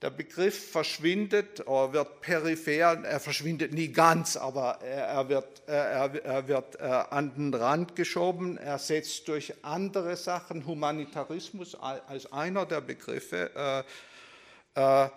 [0.02, 6.48] Der Begriff verschwindet oder wird peripher, er verschwindet nie ganz, aber er wird, er, er
[6.48, 13.86] wird äh, an den Rand geschoben, ersetzt durch andere Sachen, Humanitarismus als einer der Begriffe.
[14.76, 15.10] Äh, äh,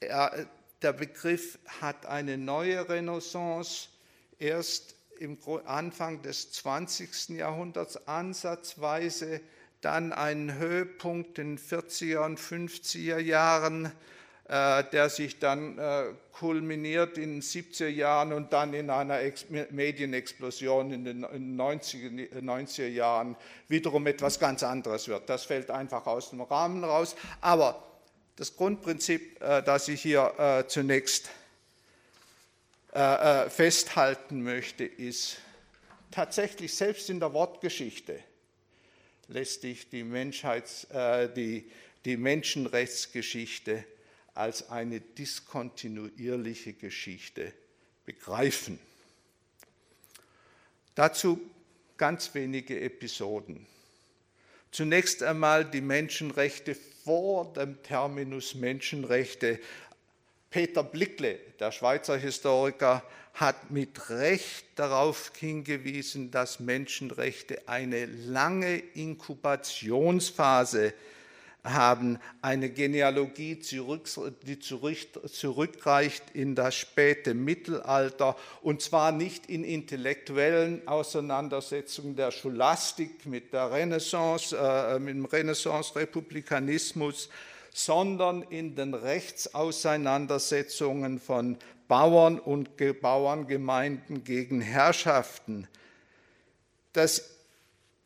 [0.00, 0.46] er,
[0.82, 3.88] der Begriff hat eine neue Renaissance
[4.38, 7.30] erst im Anfang des 20.
[7.30, 9.40] Jahrhunderts ansatzweise,
[9.80, 13.92] dann einen Höhepunkt in den 40er und 50er Jahren,
[14.48, 19.20] äh, der sich dann äh, kulminiert in den 70er Jahren und dann in einer
[19.70, 23.36] Medienexplosion in den 90er, 90er Jahren
[23.68, 25.28] wiederum etwas ganz anderes wird.
[25.28, 27.14] Das fällt einfach aus dem Rahmen raus.
[27.40, 27.84] Aber
[28.34, 31.30] das Grundprinzip, äh, das ich hier zunächst
[32.92, 35.38] äh, äh, festhalten möchte, ist
[36.10, 38.18] tatsächlich selbst in der Wortgeschichte
[39.28, 41.70] lässt sich die, Menschheits-, äh, die,
[42.04, 43.84] die Menschenrechtsgeschichte
[44.34, 47.52] als eine diskontinuierliche Geschichte
[48.04, 48.78] begreifen.
[50.94, 51.40] Dazu
[51.96, 53.66] ganz wenige Episoden.
[54.70, 56.74] Zunächst einmal die Menschenrechte
[57.04, 59.60] vor dem Terminus Menschenrechte.
[60.52, 70.92] Peter Blickle, der Schweizer Historiker, hat mit Recht darauf hingewiesen, dass Menschenrechte eine lange Inkubationsphase
[71.64, 82.14] haben, eine Genealogie, die zurückreicht in das späte Mittelalter und zwar nicht in intellektuellen Auseinandersetzungen
[82.14, 87.30] der Scholastik mit der Renaissance, äh, mit dem Renaissance-Republikanismus,
[87.72, 91.56] sondern in den Rechtsauseinandersetzungen von
[91.88, 95.66] Bauern und Bauerngemeinden gegen Herrschaften.
[96.92, 97.30] Das,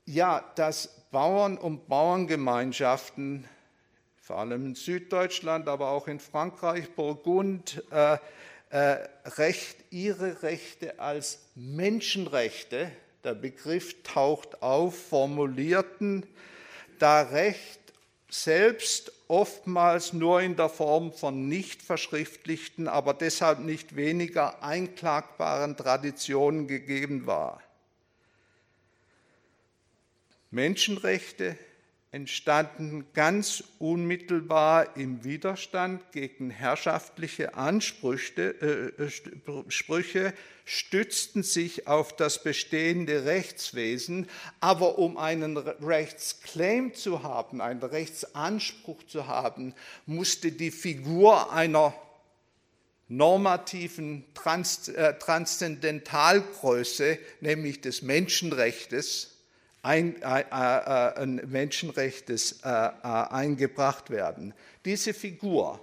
[0.04, 3.48] ja, dass Bauern und Bauerngemeinschaften,
[4.20, 8.18] vor allem in Süddeutschland, aber auch in Frankreich, Burgund, äh,
[8.70, 12.90] äh, Recht, ihre Rechte als Menschenrechte,
[13.24, 16.26] der Begriff taucht auf, formulierten,
[16.98, 17.80] da Recht
[18.28, 26.68] selbst oftmals nur in der Form von nicht verschriftlichten, aber deshalb nicht weniger einklagbaren Traditionen
[26.68, 27.62] gegeben war.
[30.50, 31.58] Menschenrechte
[32.16, 39.10] entstanden ganz unmittelbar im Widerstand gegen herrschaftliche Ansprüche, äh,
[39.68, 40.32] Sprüche,
[40.64, 49.26] stützten sich auf das bestehende Rechtswesen, aber um einen Rechtsclaim zu haben, einen Rechtsanspruch zu
[49.26, 49.74] haben,
[50.06, 51.92] musste die Figur einer
[53.08, 59.36] normativen Trans, äh, Transzendentalgröße, nämlich des Menschenrechtes,
[59.87, 64.53] ein, äh, äh, Menschenrechtes äh, eingebracht werden.
[64.84, 65.80] Diese Figur,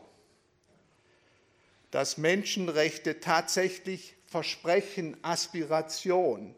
[1.89, 6.54] dass Menschenrechte tatsächlich Versprechen, Aspiration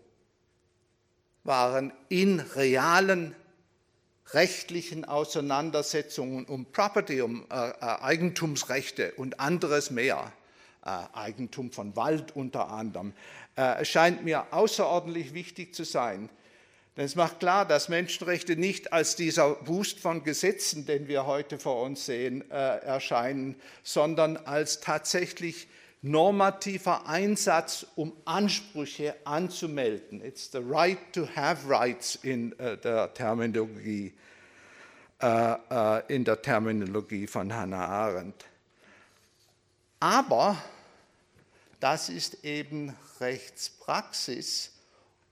[1.44, 3.36] waren in realen
[4.34, 10.34] rechtlichen Auseinandersetzungen um Property, um äh, Eigentumsrechte und anderes mehr,
[10.84, 13.14] äh, Eigentum von Wald unter anderem,
[13.56, 16.30] äh, scheint mir außerordentlich wichtig zu sein,
[16.98, 21.60] denn es macht klar, dass Menschenrechte nicht als dieser Wust von Gesetzen, den wir heute
[21.60, 25.68] vor uns sehen, äh, erscheinen, sondern als tatsächlich
[26.02, 30.24] normativer Einsatz, um Ansprüche anzumelden.
[30.24, 34.14] It's the right to have rights in äh, der Terminologie,
[35.22, 38.46] äh, äh in der Terminologie von Hannah Arendt.
[40.00, 40.56] Aber
[41.82, 44.75] das ist eben Rechtspraxis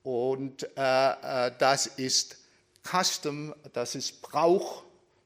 [0.04, 2.38] und äh, äh, das ist
[2.84, 4.84] Custom, das ist Brauch,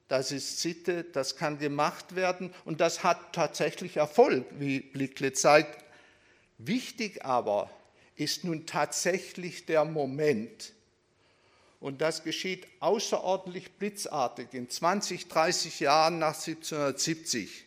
[0.07, 5.83] das ist Sitte, das kann gemacht werden und das hat tatsächlich Erfolg, wie Blickle zeigt.
[6.59, 7.69] Wichtig aber
[8.15, 10.73] ist nun tatsächlich der Moment,
[11.79, 17.65] und das geschieht außerordentlich blitzartig in 20, 30 Jahren nach 1770,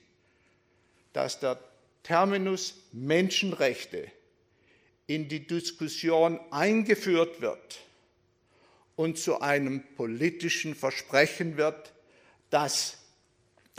[1.12, 1.61] dass der
[2.02, 4.11] Terminus Menschenrechte
[5.11, 7.80] in die Diskussion eingeführt wird
[8.94, 11.92] und zu einem politischen Versprechen wird,
[12.48, 12.96] dass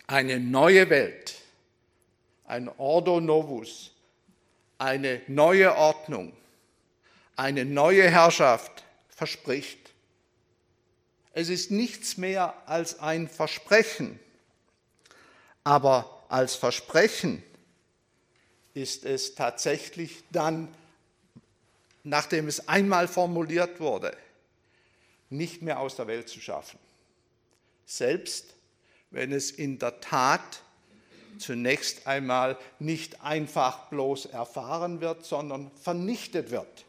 [0.08, 1.36] eine neue Welt,
[2.44, 3.92] ein Ordo Novus,
[4.78, 6.34] eine neue Ordnung,
[7.38, 9.94] eine neue Herrschaft verspricht.
[11.32, 14.20] Es ist nichts mehr als ein Versprechen,
[15.64, 17.42] aber als Versprechen
[18.74, 20.68] ist es tatsächlich dann
[22.04, 24.16] nachdem es einmal formuliert wurde,
[25.30, 26.80] nicht mehr aus der Welt zu schaffen.
[27.86, 28.56] Selbst
[29.12, 30.64] wenn es in der Tat
[31.38, 36.86] zunächst einmal nicht einfach bloß erfahren wird, sondern vernichtet wird.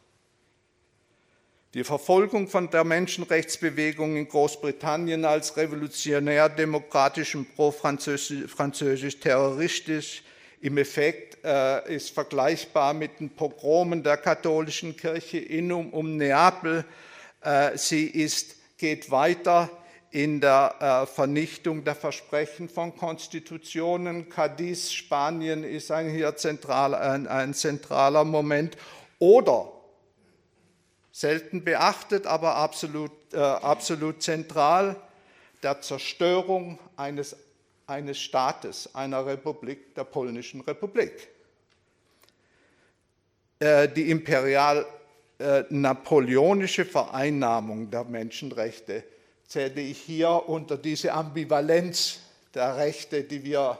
[1.73, 10.23] Die Verfolgung von der Menschenrechtsbewegung in Großbritannien als revolutionär-demokratisch und pro-französisch terroristisch
[10.63, 16.85] im Effekt äh, ist vergleichbar mit den Pogromen der katholischen Kirche in um, um Neapel.
[17.41, 19.69] Äh, sie ist, geht weiter
[20.11, 24.29] in der äh, Vernichtung der Versprechen von Konstitutionen.
[24.29, 28.77] Cadiz, Spanien ist ein hier zentral, ein, ein zentraler Moment.
[29.19, 29.69] Oder
[31.11, 34.95] selten beachtet, aber absolut, äh, absolut zentral,
[35.61, 37.35] der Zerstörung eines
[37.87, 41.29] eines Staates, einer Republik, der polnischen Republik.
[43.59, 49.03] Äh, die imperial-napoleonische äh, Vereinnahmung der Menschenrechte
[49.47, 52.19] zähle ich hier unter diese Ambivalenz
[52.53, 53.79] der Rechte, die wir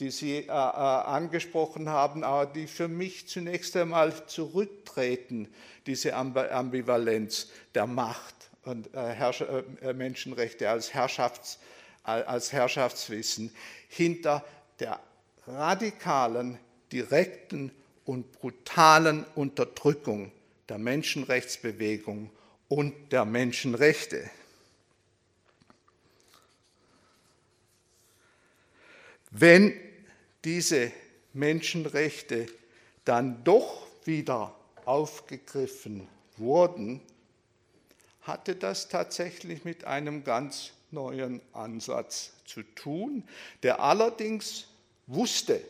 [0.00, 5.48] die Sie äh, äh, angesprochen haben, aber die für mich zunächst einmal zurücktreten,
[5.86, 8.34] diese Ambivalenz der Macht
[8.64, 11.58] und äh, äh, Menschenrechte als, Herrschafts-,
[12.04, 13.54] als Herrschaftswissen
[13.88, 14.44] hinter
[14.78, 15.00] der
[15.46, 16.58] radikalen,
[16.92, 17.72] direkten
[18.04, 20.30] und brutalen Unterdrückung
[20.68, 22.30] der Menschenrechtsbewegung
[22.68, 24.30] und der Menschenrechte.
[29.30, 29.74] Wenn
[30.44, 30.92] diese
[31.32, 32.46] Menschenrechte
[33.04, 37.00] dann doch wieder aufgegriffen wurden,
[38.22, 43.28] hatte das tatsächlich mit einem ganz neuen Ansatz zu tun,
[43.62, 44.66] der allerdings
[45.06, 45.60] wusste,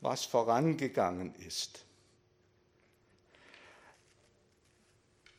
[0.00, 1.84] was vorangegangen ist.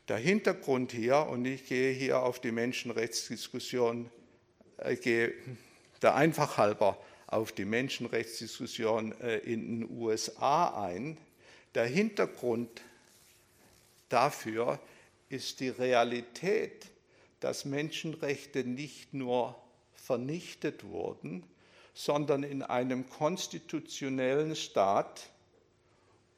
[0.09, 4.09] Der Hintergrund hier, und ich gehe hier auf die Menschenrechtsdiskussion,
[4.77, 5.34] äh, gehe
[6.01, 11.17] der Einfach halber auf die Menschenrechtsdiskussion äh, in den USA ein.
[11.75, 12.82] Der Hintergrund
[14.09, 14.80] dafür
[15.30, 16.88] ist die Realität,
[17.39, 19.55] dass Menschenrechte nicht nur
[19.93, 21.43] vernichtet wurden,
[21.93, 25.29] sondern in einem konstitutionellen Staat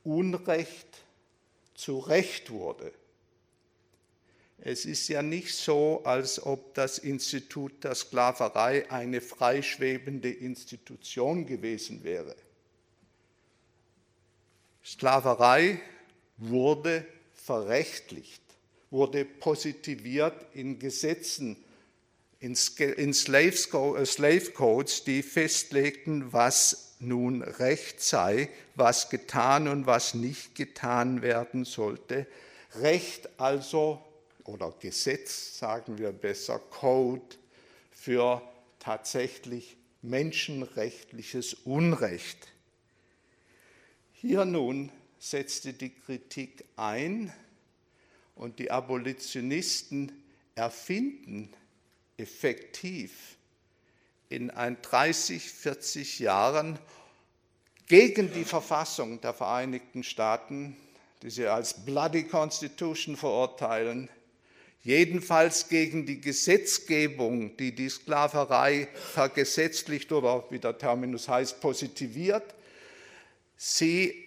[0.04, 1.04] Unrecht
[1.76, 2.91] zu Recht wurde.
[4.64, 12.04] Es ist ja nicht so, als ob das Institut der Sklaverei eine freischwebende Institution gewesen
[12.04, 12.36] wäre.
[14.84, 15.80] Sklaverei
[16.38, 18.41] wurde verrechtlicht,
[18.92, 21.58] wurde positiviert in Gesetzen,
[22.39, 31.22] in Slave Codes, die festlegten, was nun Recht sei, was getan und was nicht getan
[31.22, 32.28] werden sollte.
[32.76, 34.02] Recht also
[34.44, 37.22] oder Gesetz, sagen wir besser, Code
[37.92, 38.42] für
[38.80, 42.48] tatsächlich menschenrechtliches Unrecht.
[44.14, 47.32] Hier nun setzte die Kritik ein
[48.42, 50.12] und die Abolitionisten
[50.56, 51.54] erfinden
[52.18, 53.38] effektiv
[54.30, 56.80] in ein 30, 40 Jahren
[57.88, 60.76] gegen die Verfassung der Vereinigten Staaten,
[61.22, 64.10] die sie als Bloody Constitution verurteilen,
[64.82, 72.56] jedenfalls gegen die Gesetzgebung, die die Sklaverei vergesetzlicht oder wie der Terminus heißt, positiviert.
[73.56, 74.26] Sie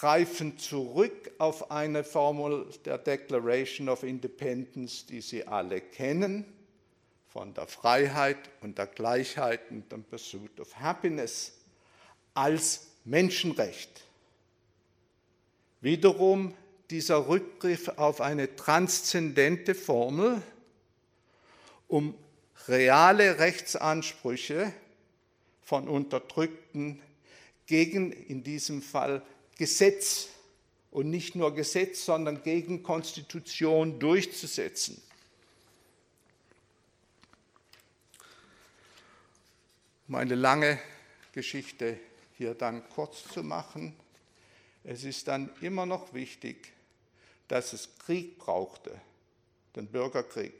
[0.00, 6.46] greifen zurück auf eine Formel der Declaration of Independence, die Sie alle kennen,
[7.28, 11.52] von der Freiheit und der Gleichheit und dem Pursuit of Happiness
[12.32, 13.90] als Menschenrecht.
[15.82, 16.54] Wiederum
[16.88, 20.40] dieser Rückgriff auf eine transzendente Formel,
[21.88, 22.14] um
[22.68, 24.72] reale Rechtsansprüche
[25.60, 27.02] von Unterdrückten
[27.66, 29.22] gegen in diesem Fall
[29.60, 30.28] Gesetz
[30.90, 35.02] und nicht nur Gesetz, sondern gegen Konstitution durchzusetzen.
[40.08, 40.80] Um eine lange
[41.32, 42.00] Geschichte
[42.38, 43.94] hier dann kurz zu machen,
[44.82, 46.72] es ist dann immer noch wichtig,
[47.46, 48.98] dass es Krieg brauchte,
[49.76, 50.54] den Bürgerkrieg,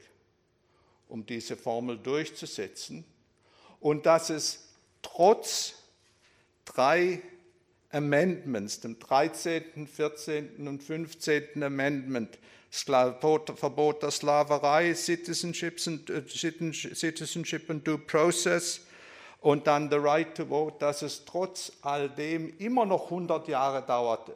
[1.09, 3.03] um diese Formel durchzusetzen
[3.79, 4.67] und dass es
[5.01, 5.73] trotz
[6.65, 7.23] drei
[7.91, 10.67] Amendments, dem 13., 14.
[10.67, 11.61] und 15.
[11.63, 12.39] Amendment,
[12.69, 15.79] Verbot der Sklaverei, äh, Citizenship
[17.69, 18.81] and Due Process
[19.41, 23.81] und dann the Right to Vote, dass es trotz all dem immer noch 100 Jahre
[23.85, 24.35] dauerte,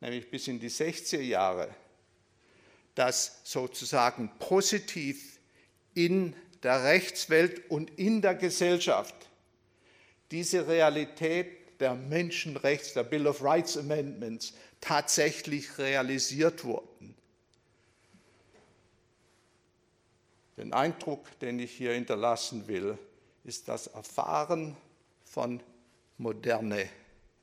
[0.00, 1.68] nämlich bis in die 60er Jahre,
[2.94, 5.38] dass sozusagen positiv
[5.94, 9.14] in der Rechtswelt und in der Gesellschaft
[10.30, 17.14] diese Realität der Menschenrechts, der Bill of Rights Amendments tatsächlich realisiert wurden.
[20.56, 22.98] Den Eindruck, den ich hier hinterlassen will,
[23.44, 24.76] ist das Erfahren
[25.24, 25.62] von
[26.16, 26.88] Moderne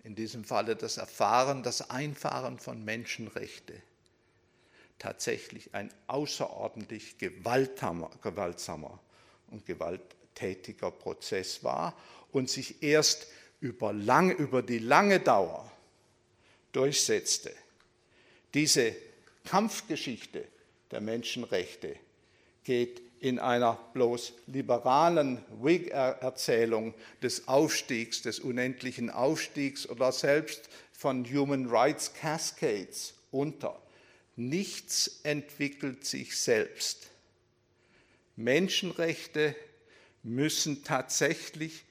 [0.03, 3.81] in diesem Falle das Erfahren, das Einfahren von Menschenrechte
[4.99, 8.99] tatsächlich ein außerordentlich gewaltsamer
[9.51, 11.95] und gewalttätiger Prozess war
[12.31, 13.27] und sich erst
[13.59, 15.71] über, lang, über die lange Dauer
[16.71, 17.51] durchsetzte.
[18.53, 18.95] Diese
[19.45, 20.45] Kampfgeschichte
[20.91, 21.95] der Menschenrechte
[22.63, 31.67] geht in einer bloß liberalen Whig-Erzählung des Aufstiegs, des unendlichen Aufstiegs oder selbst von Human
[31.67, 33.81] Rights Cascades unter.
[34.35, 37.07] Nichts entwickelt sich selbst.
[38.35, 39.55] Menschenrechte
[40.23, 41.85] müssen tatsächlich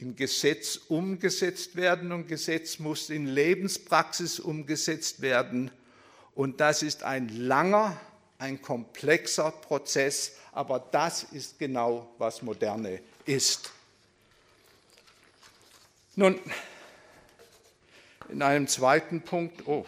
[0.00, 5.70] in Gesetz umgesetzt werden und Gesetz muss in Lebenspraxis umgesetzt werden.
[6.34, 8.00] Und das ist ein langer,
[8.38, 13.72] ein komplexer Prozess, aber das ist genau, was Moderne ist.
[16.16, 16.40] Nun,
[18.30, 19.84] in einem zweiten Punkt, oh,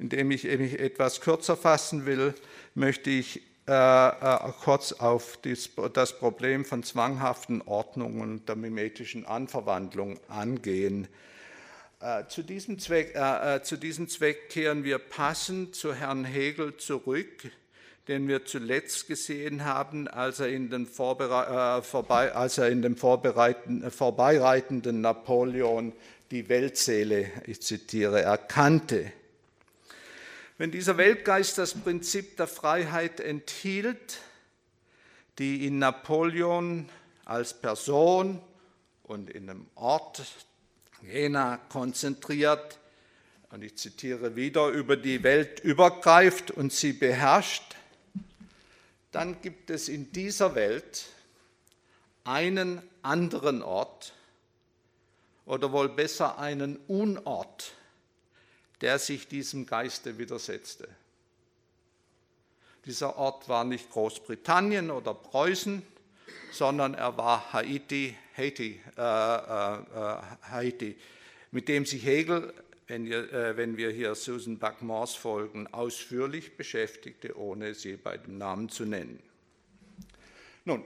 [0.00, 2.34] in dem ich mich etwas kürzer fassen will,
[2.74, 11.08] möchte ich kurz auf das Problem von zwanghaften Ordnungen und der mimetischen Anverwandlung angehen.
[12.00, 16.76] Äh, zu, diesem Zweck, äh, äh, zu diesem Zweck kehren wir passend zu Herrn Hegel
[16.76, 17.50] zurück,
[18.06, 25.00] den wir zuletzt gesehen haben, als er in, den Vorbere äh, vorbei, als dem vorbeireitenden
[25.00, 25.92] Napoleon
[26.30, 29.10] die Weltseele, ich zitiere, erkannte.
[30.60, 34.18] Wenn dieser Weltgeist das Prinzip der Freiheit enthielt,
[35.38, 36.88] die in Napoleon
[37.24, 38.42] als Person
[39.04, 40.20] und in einem Ort,
[41.00, 42.80] Jena, konzentriert,
[43.50, 47.76] und ich zitiere wieder, über die Welt übergreift und sie beherrscht,
[49.12, 51.06] dann gibt es in dieser Welt
[52.24, 54.12] einen anderen Ort
[55.46, 57.74] oder wohl besser einen Unort,
[58.80, 60.88] der sich diesem Geiste widersetzte.
[62.84, 65.82] Dieser Ort war nicht Großbritannien oder Preußen,
[66.52, 70.96] sondern er war Haiti, Haiti, äh, äh, äh Haiti
[71.50, 72.52] mit dem sich Hegel,
[72.86, 78.38] wenn wir, äh, wenn wir hier Susan Buck-Morse folgen, ausführlich beschäftigte, ohne sie bei dem
[78.38, 79.22] Namen zu nennen.
[80.64, 80.84] Nun,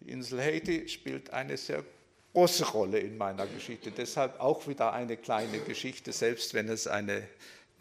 [0.00, 1.84] die Insel Haiti spielt eine sehr
[2.32, 3.90] große Rolle in meiner Geschichte.
[3.90, 7.26] Deshalb auch wieder eine kleine Geschichte, selbst wenn es eine,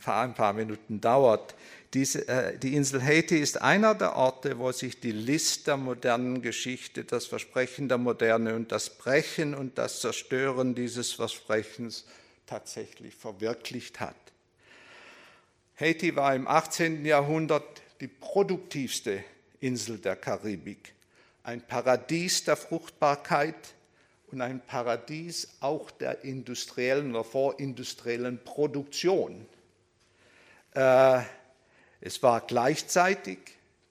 [0.06, 1.56] ein paar Minuten dauert.
[1.94, 6.42] Diese, äh, die Insel Haiti ist einer der Orte, wo sich die List der modernen
[6.42, 12.06] Geschichte, das Versprechen der Moderne und das Brechen und das Zerstören dieses Versprechens
[12.46, 14.16] tatsächlich verwirklicht hat.
[15.80, 17.06] Haiti war im 18.
[17.06, 19.24] Jahrhundert die produktivste
[19.62, 20.94] Insel der Karibik,
[21.44, 23.56] ein Paradies der Fruchtbarkeit,
[24.32, 29.46] und ein Paradies auch der industriellen oder vorindustriellen Produktion.
[30.74, 31.22] Äh,
[32.02, 33.40] es war gleichzeitig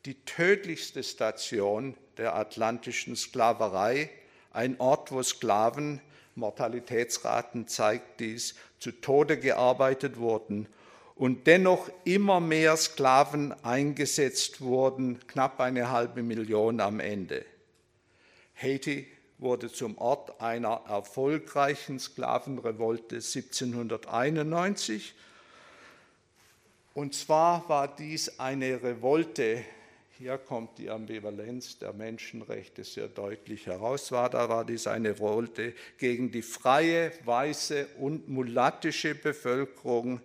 [0.04, 4.10] die tödlichste Station der atlantischen Sklaverei,
[4.52, 6.00] ein Ort, wo Sklaven,
[6.34, 10.68] Mortalitätsraten zeigt dies, zu Tode gearbeitet wurden
[11.16, 17.44] und dennoch immer mehr Sklaven eingesetzt wurden, knapp eine halbe Million am Ende.
[18.54, 19.06] Haiti
[19.38, 25.14] wurde zum Ort einer erfolgreichen Sklavenrevolte 1791.
[26.94, 29.64] Und zwar war dies eine Revolte,
[30.18, 35.74] hier kommt die Ambivalenz der Menschenrechte sehr deutlich heraus, war, da war dies eine Revolte
[35.96, 40.20] gegen die freie, weiße und mulattische Bevölkerung,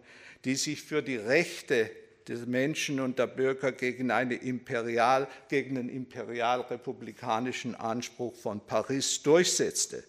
[0.46, 1.92] die sich für die Rechte
[2.28, 10.04] des Menschen und der Bürger gegen, eine Imperial, gegen den imperialrepublikanischen Anspruch von Paris durchsetzte.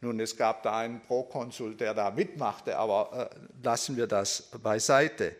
[0.00, 5.34] Nun, es gab da einen Prokonsul, der da mitmachte, aber äh, lassen wir das beiseite.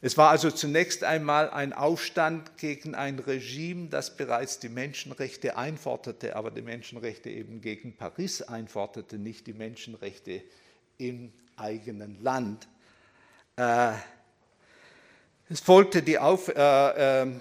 [0.00, 6.36] Es war also zunächst einmal ein Aufstand gegen ein Regime, das bereits die Menschenrechte einforderte,
[6.36, 10.42] aber die Menschenrechte eben gegen Paris einforderte, nicht die Menschenrechte
[10.98, 12.68] im eigenen Land.
[13.56, 13.92] Äh,
[15.48, 17.40] es folgte die, Auf, äh, ähm,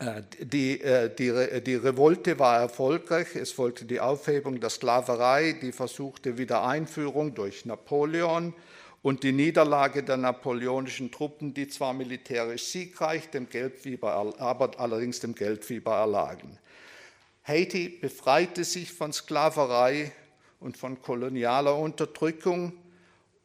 [0.00, 5.72] äh, die, äh, die, die Revolte war erfolgreich, es folgte die Aufhebung der Sklaverei, die
[5.72, 8.54] versuchte Wiedereinführung durch Napoleon
[9.02, 15.34] und die Niederlage der napoleonischen Truppen, die zwar militärisch siegreich, dem Geldfieber, aber allerdings dem
[15.34, 16.58] Geldfieber erlagen.
[17.44, 20.10] Haiti befreite sich von Sklaverei
[20.58, 22.72] und von kolonialer Unterdrückung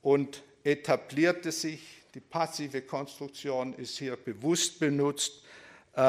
[0.01, 5.43] und etablierte sich die passive Konstruktion ist hier bewusst benutzt
[5.95, 6.03] äh, äh,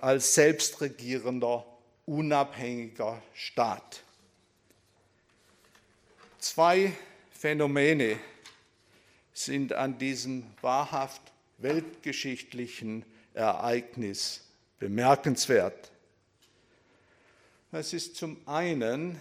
[0.00, 1.64] als selbstregierender,
[2.06, 4.02] unabhängiger Staat.
[6.38, 6.92] Zwei
[7.30, 8.18] Phänomene
[9.32, 11.22] sind an diesem wahrhaft
[11.58, 13.04] weltgeschichtlichen
[13.34, 14.42] Ereignis
[14.78, 15.90] bemerkenswert.
[17.70, 19.18] Es ist zum einen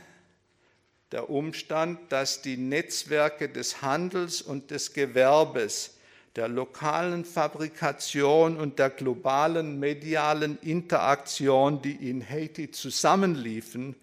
[1.11, 5.97] der Umstand, dass die Netzwerke des Handels und des Gewerbes,
[6.37, 13.95] der lokalen Fabrikation und der globalen medialen Interaktion, die in Haiti zusammenliefen,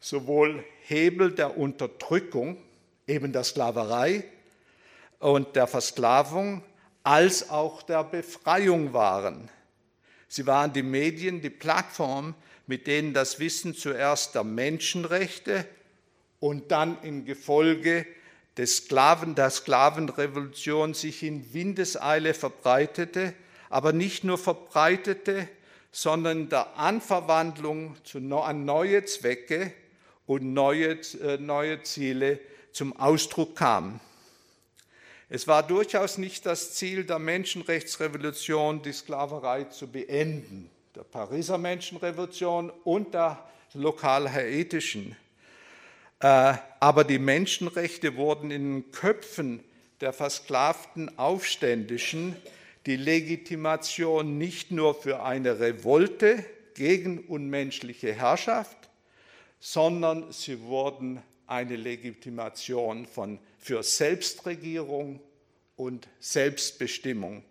[0.00, 2.58] sowohl Hebel der Unterdrückung,
[3.06, 4.24] eben der Sklaverei
[5.20, 6.62] und der Versklavung,
[7.04, 9.48] als auch der Befreiung waren.
[10.26, 12.34] Sie waren die Medien, die Plattform,
[12.66, 15.64] mit denen das Wissen zuerst der Menschenrechte
[16.40, 18.06] und dann in Gefolge
[18.56, 23.34] des Sklaven, der Sklavenrevolution sich in Windeseile verbreitete,
[23.70, 25.48] aber nicht nur verbreitete,
[25.92, 29.72] sondern der Anverwandlung an neue Zwecke
[30.26, 32.40] und neue, äh, neue Ziele
[32.72, 34.00] zum Ausdruck kam.
[35.30, 42.70] Es war durchaus nicht das Ziel der Menschenrechtsrevolution, die Sklaverei zu beenden, der Pariser Menschenrevolution
[42.84, 45.12] und der lokal-haitischen.
[45.12, 45.27] Äh,
[46.20, 49.62] aber die Menschenrechte wurden in den Köpfen
[50.00, 52.36] der versklavten Aufständischen
[52.86, 56.44] die Legitimation nicht nur für eine Revolte
[56.74, 58.76] gegen unmenschliche Herrschaft,
[59.60, 65.20] sondern sie wurden eine Legitimation von, für Selbstregierung
[65.76, 67.42] und Selbstbestimmung,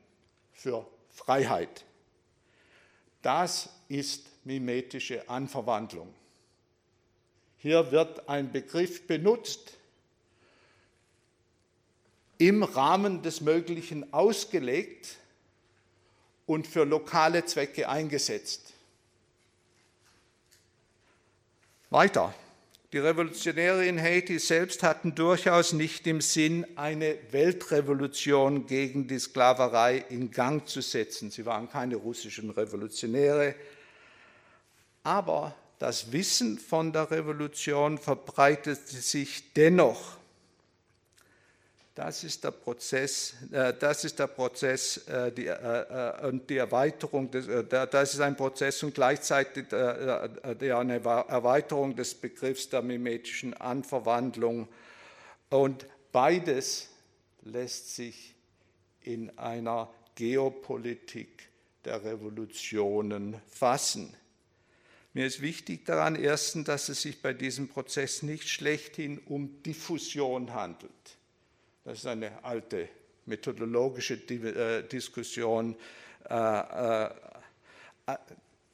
[0.53, 1.85] für Freiheit.
[3.21, 6.13] Das ist mimetische Anverwandlung.
[7.59, 9.73] Hier wird ein Begriff benutzt,
[12.37, 15.17] im Rahmen des Möglichen ausgelegt
[16.45, 18.73] und für lokale Zwecke eingesetzt.
[21.89, 22.33] Weiter.
[22.93, 30.05] Die Revolutionäre in Haiti selbst hatten durchaus nicht im Sinn, eine Weltrevolution gegen die Sklaverei
[30.09, 31.29] in Gang zu setzen.
[31.29, 33.55] Sie waren keine russischen Revolutionäre.
[35.03, 40.17] Aber das Wissen von der Revolution verbreitete sich dennoch
[41.97, 47.31] das ist der Prozess, äh, das ist der Prozess äh, die, äh, und die Erweiterung,
[47.31, 54.67] des, das ist ein Prozess und gleichzeitig eine Erweiterung des Begriffs der mimetischen Anverwandlung.
[55.49, 56.89] Und beides
[57.41, 58.35] lässt sich
[59.01, 61.49] in einer Geopolitik
[61.83, 64.13] der Revolutionen fassen.
[65.17, 70.53] Mir ist wichtig daran erstens, dass es sich bei diesem Prozess nicht schlechthin um Diffusion
[70.53, 70.91] handelt.
[71.83, 72.87] Das ist eine alte
[73.25, 75.75] methodologische äh, Diskussion.
[76.29, 77.09] Äh, äh,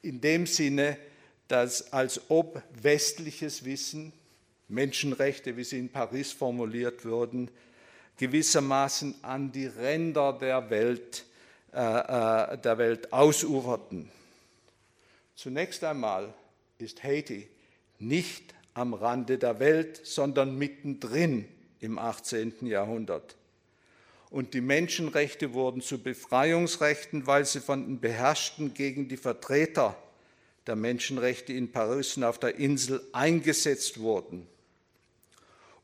[0.01, 0.97] in dem Sinne,
[1.47, 4.11] dass als ob westliches Wissen,
[4.67, 7.49] Menschenrechte, wie sie in Paris formuliert würden,
[8.17, 11.23] gewissermaßen an die Ränder der Welt,
[11.71, 14.11] der Welt ausuferten.
[15.35, 16.33] Zunächst einmal
[16.77, 17.47] ist Haiti
[17.99, 21.47] nicht am Rande der Welt, sondern mittendrin
[21.79, 22.65] im 18.
[22.65, 23.35] Jahrhundert.
[24.29, 29.95] Und die Menschenrechte wurden zu Befreiungsrechten, weil sie von den Beherrschten gegen die Vertreter
[30.65, 34.47] der Menschenrechte in Paris und auf der Insel eingesetzt wurden.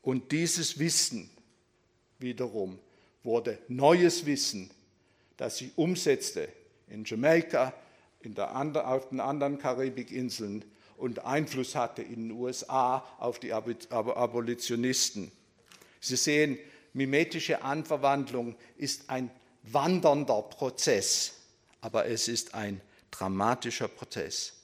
[0.02, 1.30] Und dieses Wissen
[2.18, 2.78] wiederum
[3.22, 4.70] wurde neues Wissen,
[5.36, 6.48] das sich umsetzte
[6.88, 7.74] in Jamaika,
[8.24, 10.64] der, auf den anderen Karibikinseln
[10.96, 15.32] und Einfluss hatte in den USA auf die Abolitionisten.
[16.00, 16.58] Sie sehen,
[16.92, 19.30] mimetische Anverwandlung ist ein
[19.62, 21.34] wandernder Prozess,
[21.80, 24.54] aber es ist ein dramatischer Prozess.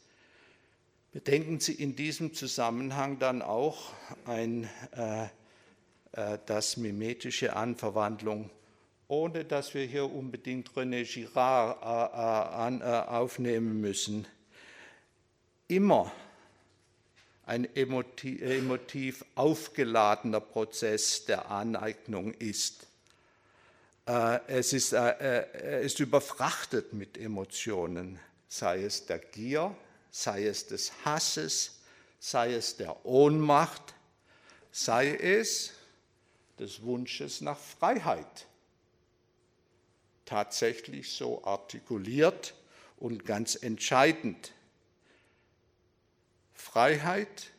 [1.13, 3.95] Bedenken Sie in diesem Zusammenhang dann auch,
[4.27, 5.25] ein, äh,
[6.13, 8.51] äh, dass mimetische Anverwandlung,
[9.09, 14.27] ohne dass wir hier unbedingt René Girard äh, äh äh, aufnehmen müssen,
[15.69, 16.13] immer
[17.45, 22.89] ein emotiv aufgeladener Prozess der Aneignung ist.
[24.05, 29.77] Es ist, er ist überfrachtet mit Emotionen, sei es der Gier,
[30.11, 31.79] sei es des Hasses,
[32.19, 33.95] sei es der Ohnmacht,
[34.73, 35.73] sei es
[36.59, 38.47] des Wunsches nach Freiheit.
[40.27, 42.55] Tatsächlich so artikuliert
[42.99, 44.53] und ganz entscheidend.
[46.53, 47.53] Freiheit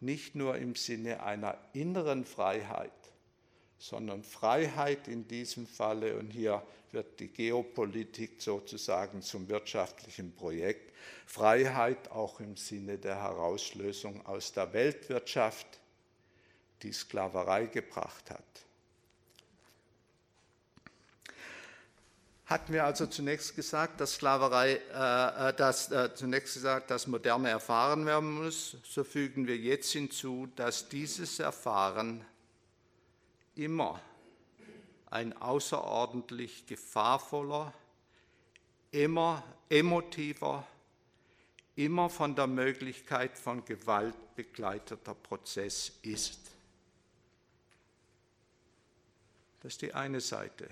[0.00, 2.90] nicht nur im Sinne einer inneren Freiheit,
[3.78, 10.92] sondern Freiheit in diesem Falle, und hier wird die Geopolitik sozusagen zum wirtschaftlichen Projekt,
[11.26, 15.66] Freiheit auch im Sinne der Herauslösung aus der Weltwirtschaft,
[16.82, 18.64] die Sklaverei gebracht hat.
[22.46, 27.48] Hatten wir also zunächst gesagt, dass Sklaverei, äh, äh, dass, äh, zunächst gesagt, dass Moderne
[27.48, 28.76] erfahren werden muss.
[28.84, 32.24] So fügen wir jetzt hinzu, dass dieses Erfahren
[33.54, 34.00] immer
[35.06, 37.72] ein außerordentlich gefahrvoller,
[38.90, 40.66] immer emotiver,
[41.76, 46.40] immer von der Möglichkeit von Gewalt begleiteter Prozess ist.
[49.60, 50.68] Das ist die eine Seite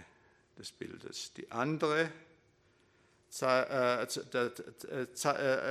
[0.63, 1.33] des Bildes.
[1.35, 2.09] Die andere
[3.41, 4.07] äh,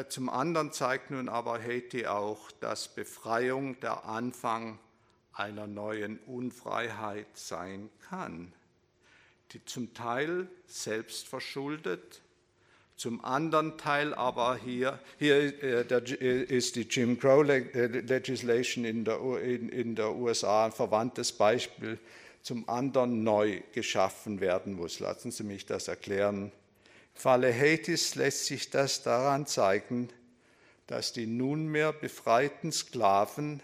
[0.09, 4.79] zum anderen zeigt nun aber Haiti auch, dass Befreiung der Anfang
[5.31, 8.51] einer neuen Unfreiheit sein kann,
[9.53, 12.21] die zum Teil selbst verschuldet,
[12.97, 19.69] zum anderen Teil aber hier, hier äh, ist die Jim Crow Legislation in der, in,
[19.69, 21.97] in der USA ein verwandtes Beispiel,
[22.41, 24.99] zum anderen neu geschaffen werden muss.
[24.99, 26.45] Lassen Sie mich das erklären.
[26.45, 26.51] Im
[27.13, 30.09] Falle Haitis lässt sich das daran zeigen,
[30.87, 33.61] dass die nunmehr befreiten Sklaven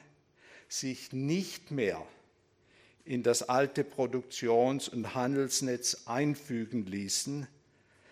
[0.70, 2.06] sich nicht mehr
[3.04, 7.48] in das alte Produktions- und Handelsnetz einfügen ließen,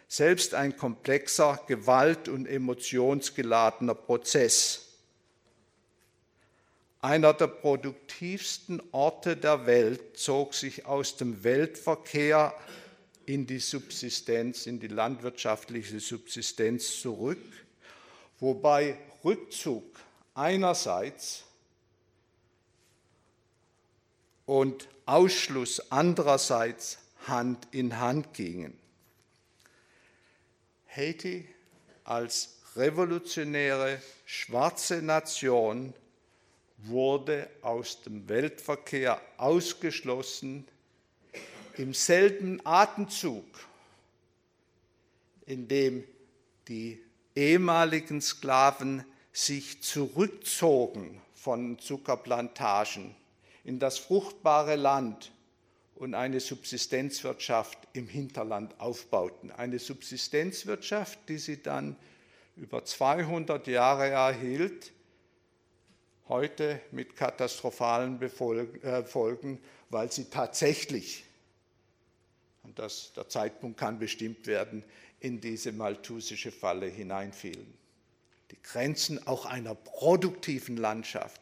[0.08, 4.85] selbst ein komplexer, gewalt- und emotionsgeladener Prozess.
[7.06, 12.52] Einer der produktivsten Orte der Welt zog sich aus dem Weltverkehr
[13.28, 17.38] in die Subsistenz, in die landwirtschaftliche Subsistenz zurück,
[18.40, 19.84] wobei Rückzug
[20.34, 21.44] einerseits
[24.48, 26.98] und Ausschluss andererseits
[27.28, 28.76] Hand in Hand gingen.
[30.90, 31.48] Haiti
[32.04, 35.94] als revolutionäre schwarze Nation
[36.78, 40.68] wurde aus dem Weltverkehr ausgeschlossen
[41.78, 43.46] im selben Atemzug,
[45.46, 46.04] in dem
[46.68, 47.02] die
[47.36, 53.16] ehemaligen Sklaven sich zurückzogen von Zuckerplantagen
[53.64, 55.32] in das fruchtbare Land
[55.96, 59.52] und eine Subsistenzwirtschaft im Hinterland aufbauten.
[59.52, 61.96] Eine Subsistenzwirtschaft, die sie dann
[62.56, 64.92] über 200 Jahre erhielt,
[66.28, 69.60] heute mit katastrophalen äh, Folgen,
[69.90, 71.24] weil sie tatsächlich,
[72.64, 74.84] und das, der Zeitpunkt kann bestimmt werden,
[75.20, 77.74] in diese malthusische Falle hineinfielen.
[78.52, 81.42] Die Grenzen auch einer produktiven Landschaft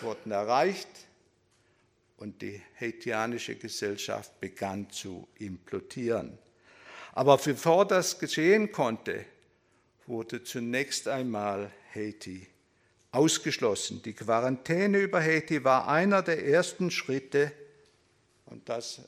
[0.00, 0.88] wurden erreicht
[2.16, 6.38] und die haitianische Gesellschaft begann zu implodieren.
[7.12, 9.24] Aber bevor das geschehen konnte,
[10.06, 12.46] wurde zunächst einmal Haiti
[13.12, 14.02] ausgeschlossen.
[14.02, 17.52] Die Quarantäne über Haiti war einer der ersten Schritte,
[18.46, 19.00] und das,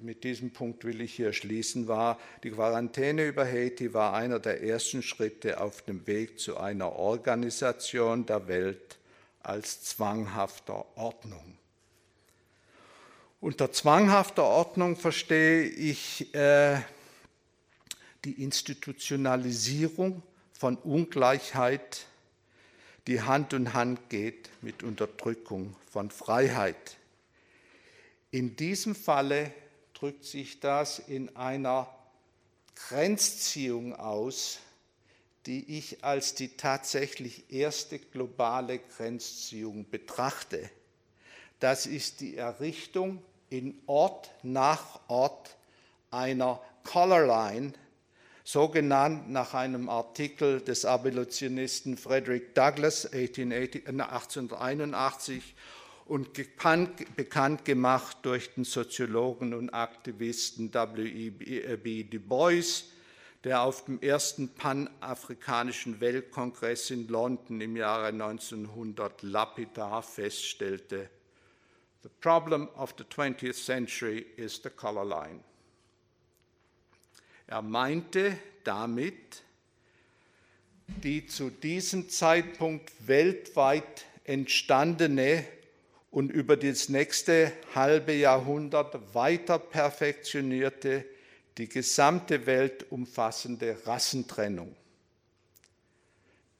[0.00, 4.62] mit diesem Punkt will ich hier schließen, war, die Quarantäne über Haiti war einer der
[4.62, 8.98] ersten Schritte auf dem Weg zu einer Organisation der Welt
[9.42, 11.56] als zwanghafter Ordnung.
[13.40, 16.80] Unter zwanghafter Ordnung verstehe ich äh,
[18.24, 20.22] die Institutionalisierung
[20.52, 22.06] von Ungleichheit,
[23.06, 26.96] die Hand in Hand geht mit Unterdrückung von Freiheit.
[28.30, 29.52] In diesem Falle
[29.94, 31.88] drückt sich das in einer
[32.74, 34.60] Grenzziehung aus,
[35.46, 40.70] die ich als die tatsächlich erste globale Grenzziehung betrachte.
[41.58, 45.56] Das ist die Errichtung in Ort nach Ort
[46.10, 47.72] einer Color Line,
[48.44, 55.54] so genannt nach einem Artikel des Abolitionisten Frederick Douglass 1881
[56.06, 62.04] und bekannt gemacht durch den Soziologen und Aktivisten W.E.B.
[62.04, 62.84] Du Bois,
[63.44, 71.08] der auf dem ersten panafrikanischen Weltkongress in London im Jahre 1900 lapidar feststellte,
[72.02, 75.44] The problem of the 20th century is the color line.
[77.52, 79.42] Er meinte damit
[81.02, 85.44] die zu diesem Zeitpunkt weltweit entstandene
[86.10, 91.04] und über das nächste halbe Jahrhundert weiter perfektionierte,
[91.58, 94.74] die gesamte Welt umfassende Rassentrennung.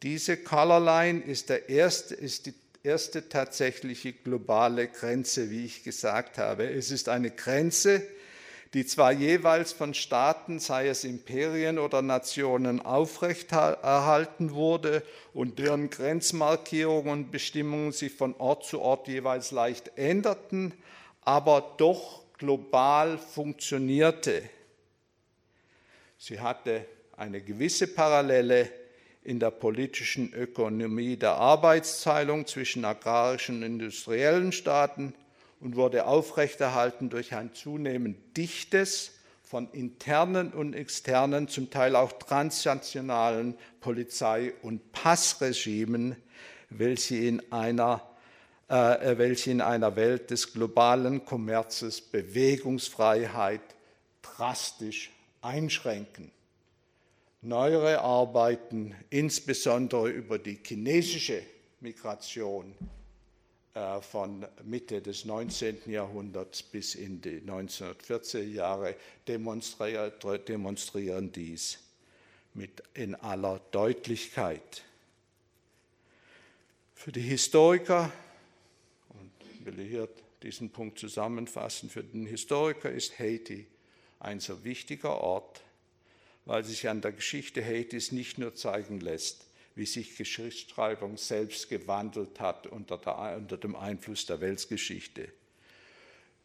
[0.03, 6.37] Diese Color Line ist, der erste, ist die erste tatsächliche globale Grenze, wie ich gesagt
[6.37, 6.69] habe.
[6.69, 8.07] Es ist eine Grenze,
[8.75, 15.03] die zwar jeweils von Staaten, sei es Imperien oder Nationen, aufrechterhalten wurde
[15.35, 20.73] und deren Grenzmarkierungen und Bestimmungen sich von Ort zu Ort jeweils leicht änderten,
[21.21, 24.43] aber doch global funktionierte.
[26.17, 28.71] Sie hatte eine gewisse Parallele
[29.23, 35.15] in der politischen Ökonomie der Arbeitsteilung zwischen agrarischen und industriellen Staaten
[35.63, 43.55] und wurde aufrechterhalten durch ein zunehmend dichtes, von internen und externen, zum Teil auch transnationalen
[43.81, 46.17] Polizei- und Passregimen,
[46.71, 48.03] welche in einer
[48.69, 53.61] äh, welche in einer Welt des globalen Kommerzes Bewegungsfreiheit
[54.23, 55.11] drastisch
[55.43, 56.31] einschränken.
[57.43, 61.43] neuere Arbeiten, insbesondere über die chinesische
[61.81, 63.02] Migration äh,
[64.03, 65.91] von Mitte des 19.
[65.91, 68.97] Jahrhunderts bis in die 1940er Jahre,
[69.27, 71.79] demonstrieren dies
[72.55, 74.83] mit in aller Deutlichkeit.
[76.95, 78.13] Für die Historiker,
[79.09, 79.31] und
[79.65, 80.09] will hier
[80.43, 83.67] diesen Punkt zusammenfassen, für den Historiker ist Haiti
[84.21, 85.63] ein so wichtiger Ort,
[86.45, 92.41] weil sich an der Geschichte Haitis nicht nur zeigen lässt, wie sich Geschichtsschreibung selbst gewandelt
[92.41, 95.33] hat unter, der, unter dem Einfluss der Weltgeschichte.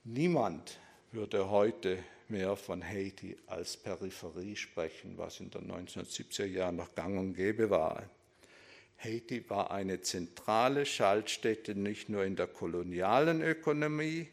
[0.03, 0.79] Niemand
[1.11, 1.97] würde heute
[2.29, 7.69] mehr von Haiti als Peripherie sprechen, was in den 1970er Jahren noch gang und gäbe
[7.69, 8.09] war.
[8.97, 14.27] Haiti war eine zentrale Schaltstätte nicht nur in der kolonialen Ökonomie,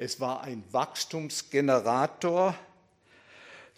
[0.00, 2.56] es war ein Wachstumsgenerator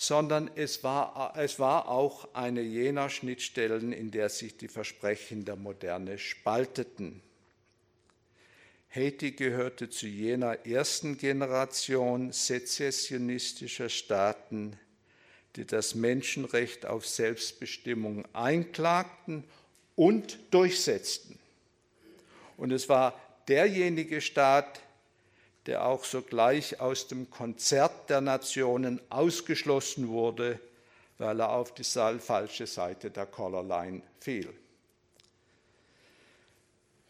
[0.00, 5.56] sondern es war, es war auch eine jener Schnittstellen, in der sich die Versprechen der
[5.56, 7.20] Moderne spalteten.
[8.88, 14.78] Haiti gehörte zu jener ersten Generation sezessionistischer Staaten,
[15.56, 19.44] die das Menschenrecht auf Selbstbestimmung einklagten
[19.96, 21.38] und durchsetzten.
[22.56, 24.80] Und es war derjenige Staat,
[25.66, 30.58] der auch sogleich aus dem Konzert der Nationen ausgeschlossen wurde,
[31.18, 34.48] weil er auf die falsche Seite der Colorline fiel.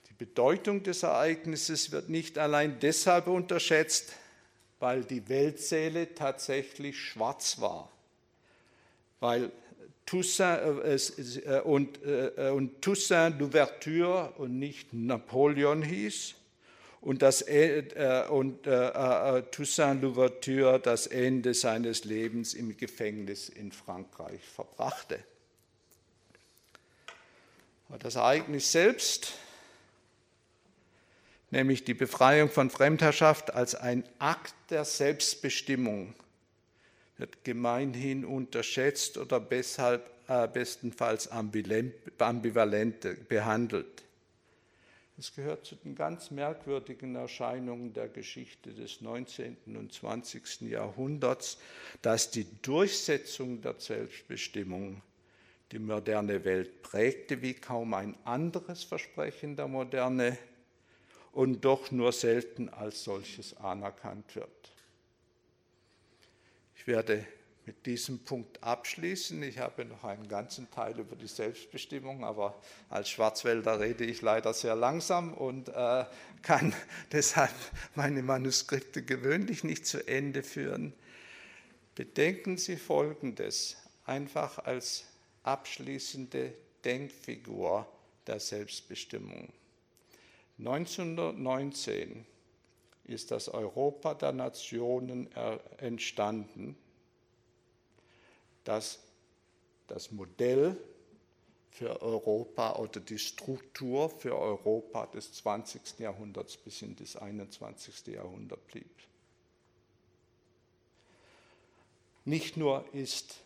[0.09, 4.13] Die Bedeutung des Ereignisses wird nicht allein deshalb unterschätzt,
[4.81, 7.91] weil die Weltseele tatsächlich schwarz war,
[9.21, 9.53] weil
[10.07, 16.35] Toussaint, äh, äh, und, äh, und Toussaint d'Ouverture und nicht Napoleon hieß
[17.01, 23.73] und, das, äh, und äh, äh, Toussaint Louverture das Ende seines Lebens im Gefängnis in
[23.73, 25.21] Frankreich verbrachte.
[27.99, 29.33] Das Ereignis selbst,
[31.51, 36.15] nämlich die Befreiung von Fremdherrschaft als ein Akt der Selbstbestimmung,
[37.17, 44.05] wird gemeinhin unterschätzt oder äh, bestenfalls ambivalent behandelt.
[45.21, 49.77] Es gehört zu den ganz merkwürdigen Erscheinungen der Geschichte des 19.
[49.77, 50.63] und 20.
[50.63, 51.59] Jahrhunderts,
[52.01, 55.03] dass die Durchsetzung der Selbstbestimmung
[55.73, 60.39] die moderne Welt prägte wie kaum ein anderes Versprechen der Moderne
[61.33, 64.73] und doch nur selten als solches anerkannt wird.
[66.77, 67.27] Ich werde
[67.71, 69.41] mit diesem Punkt abschließen.
[69.45, 74.53] Ich habe noch einen ganzen Teil über die Selbstbestimmung, aber als Schwarzwälder rede ich leider
[74.53, 76.05] sehr langsam und äh,
[76.43, 76.75] kann
[77.13, 77.55] deshalb
[77.95, 80.95] meine Manuskripte gewöhnlich nicht zu Ende führen.
[81.95, 85.05] Bedenken Sie Folgendes, einfach als
[85.45, 86.53] abschließende
[86.85, 87.87] Denkfigur
[88.27, 89.53] der Selbstbestimmung.
[90.59, 92.27] 1919
[93.05, 95.31] ist das Europa der Nationen
[95.79, 96.77] entstanden
[98.65, 99.01] dass
[99.87, 100.77] das Modell
[101.71, 105.99] für Europa oder die Struktur für Europa des 20.
[105.99, 108.07] Jahrhunderts bis in das 21.
[108.09, 108.91] Jahrhundert blieb.
[112.25, 113.37] Nicht nur ist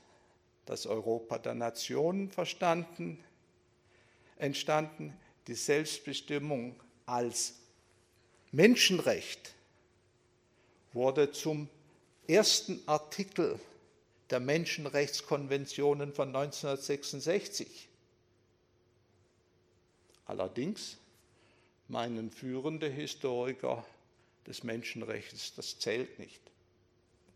[0.67, 3.23] das Europa der Nationen verstanden,
[4.37, 7.55] entstanden, die Selbstbestimmung als
[8.51, 9.55] Menschenrecht
[10.93, 11.69] wurde zum
[12.27, 13.61] ersten Artikel
[14.31, 17.89] der Menschenrechtskonventionen von 1966.
[20.27, 20.97] Allerdings
[21.89, 23.85] meinen führende Historiker
[24.47, 26.41] des Menschenrechts, das zählt nicht,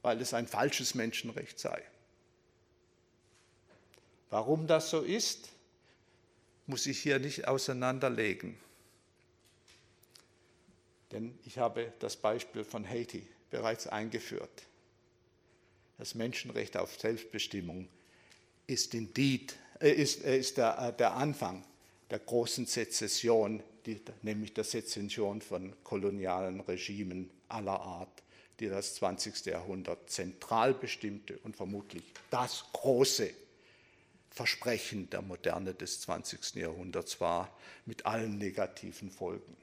[0.03, 1.83] weil es ein falsches Menschenrecht sei.
[4.31, 5.51] Warum das so ist,
[6.67, 8.59] muss ich hier nicht auseinanderlegen.
[11.13, 14.69] Denn ich habe das Beispiel von Haiti bereits eingeführt
[15.99, 17.89] das Menschenrecht auf Selbstbestimmung
[18.67, 21.65] ist, indeed, äh, ist, äh, ist der, äh, der, Anfang
[22.09, 28.23] der großen Sezession, die, nämlich der Sezession von kolonialen Regimen aller Art,
[28.61, 29.47] die das 20.
[29.47, 33.31] Jahrhundert zentral bestimmte und vermutlich das große
[34.31, 36.55] Versprechen der Moderne des 20.
[36.57, 37.57] Jahrhunderts war,
[37.87, 39.57] mit allen negativen Folgen.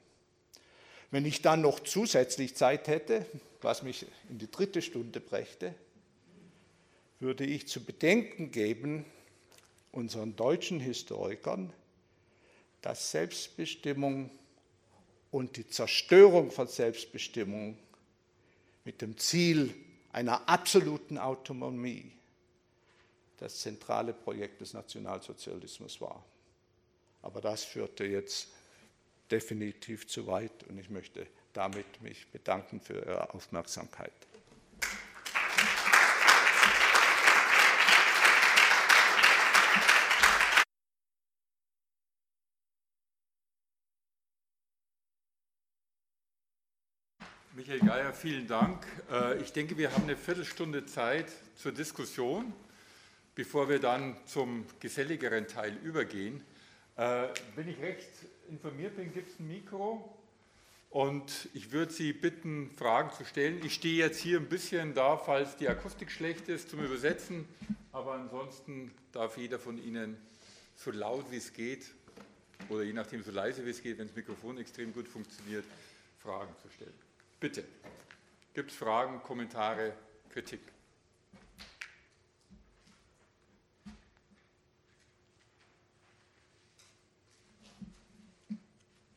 [1.10, 3.24] Wenn ich dann noch zusätzlich Zeit hätte,
[3.62, 5.74] was mich in die dritte Stunde brächte,
[7.20, 9.04] würde ich zu bedenken geben,
[9.92, 11.72] unseren deutschen Historikern,
[12.82, 14.30] dass Selbstbestimmung
[15.30, 17.78] und die Zerstörung von Selbstbestimmung
[18.84, 19.74] mit dem Ziel
[20.12, 22.12] einer absoluten Autonomie
[23.38, 26.24] das zentrale Projekt des Nationalsozialismus war.
[27.22, 28.48] Aber das führte jetzt
[29.30, 34.12] definitiv zu weit und ich möchte damit mich bedanken für Ihre Aufmerksamkeit.
[47.66, 48.86] Michael Geier, vielen Dank.
[49.10, 52.52] Äh, ich denke, wir haben eine Viertelstunde Zeit zur Diskussion,
[53.34, 56.44] bevor wir dann zum geselligeren Teil übergehen.
[56.96, 57.26] Äh,
[57.56, 58.08] wenn ich recht
[58.48, 60.16] informiert bin, gibt es ein Mikro
[60.90, 63.60] und ich würde Sie bitten, Fragen zu stellen.
[63.64, 67.48] Ich stehe jetzt hier ein bisschen da, falls die Akustik schlecht ist, zum Übersetzen,
[67.90, 70.16] aber ansonsten darf jeder von Ihnen
[70.76, 71.86] so laut wie es geht
[72.68, 75.64] oder je nachdem so leise wie es geht, wenn das Mikrofon extrem gut funktioniert,
[76.20, 77.05] Fragen zu stellen.
[77.38, 77.64] Bitte.
[78.54, 79.92] Gibt es Fragen, Kommentare,
[80.30, 80.60] Kritik?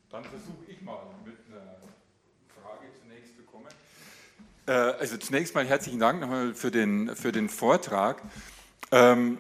[0.10, 1.78] Dann versuche ich mal mit einer
[2.62, 3.68] Frage zunächst zu kommen.
[4.66, 8.22] Äh, also zunächst mal herzlichen Dank nochmal für den, für den Vortrag.
[8.92, 9.38] Ähm,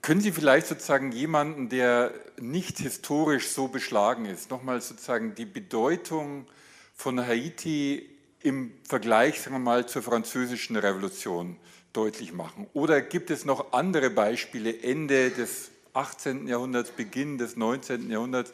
[0.00, 6.46] können Sie vielleicht sozusagen jemanden, der nicht historisch so beschlagen ist, nochmal sozusagen die Bedeutung
[6.94, 8.08] von Haiti
[8.40, 11.56] im Vergleich, sagen wir mal, zur französischen Revolution
[11.92, 12.66] deutlich machen?
[12.72, 16.46] Oder gibt es noch andere Beispiele Ende des 18.
[16.46, 18.10] Jahrhunderts, Beginn des 19.
[18.10, 18.52] Jahrhunderts,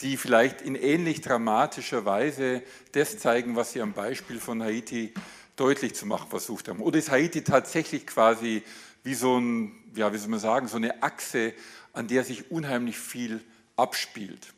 [0.00, 5.14] die vielleicht in ähnlich dramatischer Weise das zeigen, was Sie am Beispiel von Haiti
[5.56, 6.80] deutlich zu machen versucht haben?
[6.80, 8.62] Oder ist Haiti tatsächlich quasi
[9.02, 11.54] wie so ein, ja, wie soll man sagen, so eine Achse,
[11.92, 13.42] an der sich unheimlich viel
[13.76, 14.52] abspielt?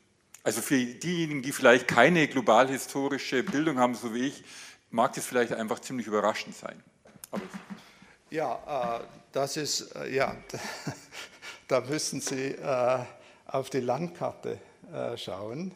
[0.48, 4.42] Also für diejenigen, die vielleicht keine globalhistorische Bildung haben, so wie ich,
[4.90, 6.82] mag das vielleicht einfach ziemlich überraschend sein.
[7.30, 7.42] Aber
[8.30, 10.34] ja, äh, das ist, äh, ja,
[11.68, 12.98] da müssen Sie äh,
[13.44, 14.58] auf die Landkarte
[14.90, 15.74] äh, schauen.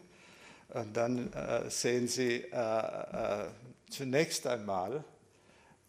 [0.71, 3.49] Und dann äh, sehen Sie äh,
[3.91, 5.05] zunächst einmal,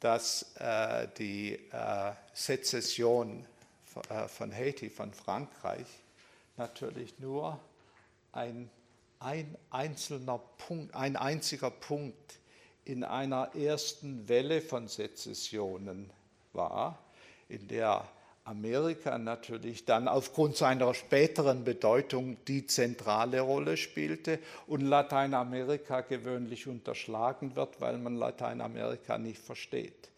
[0.01, 0.55] dass
[1.18, 1.57] die
[2.34, 3.45] Sezession
[4.27, 5.88] von Haiti, von Frankreich,
[6.57, 7.57] natürlich nur
[8.34, 8.69] ein,
[9.19, 12.39] ein einzelner Punkt, ein einziger Punkt
[12.85, 16.11] in einer ersten Welle von Sezessionen
[16.51, 16.99] war,
[17.47, 18.05] in der
[18.45, 27.55] Amerika natürlich dann aufgrund seiner späteren Bedeutung die zentrale Rolle spielte und Lateinamerika gewöhnlich unterschlagen
[27.55, 30.10] wird, weil man Lateinamerika nicht versteht.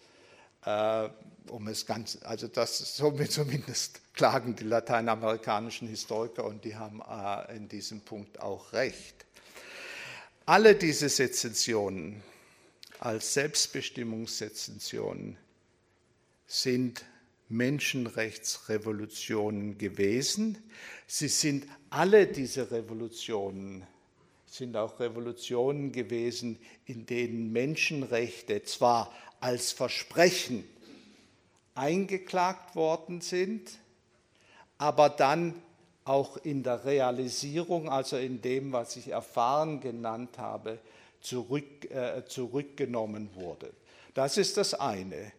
[0.65, 1.09] Äh,
[1.49, 7.55] um es ganz, also das so zumindest klagen die lateinamerikanischen Historiker und die haben äh,
[7.55, 9.25] in diesem Punkt auch recht.
[10.45, 12.21] Alle diese Sezessionen
[12.99, 15.37] als Selbstbestimmungssezessionen
[16.47, 17.03] sind
[17.49, 20.57] Menschenrechtsrevolutionen gewesen.
[21.07, 23.85] Sie sind alle diese Revolutionen
[24.55, 30.63] sind auch Revolutionen gewesen, in denen Menschenrechte zwar als Versprechen
[31.75, 33.79] eingeklagt worden sind,
[34.77, 35.61] aber dann
[36.05, 40.79] auch in der Realisierung, also in dem, was ich erfahren genannt habe,
[41.19, 43.71] zurück, äh, zurückgenommen wurde.
[44.13, 45.31] Das ist das eine.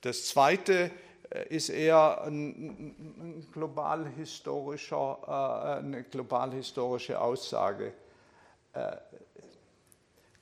[0.00, 0.90] Das zweite
[1.30, 7.92] äh, ist eher ein, ein globalhistorischer, äh, eine globalhistorische Aussage.
[8.72, 8.96] Äh,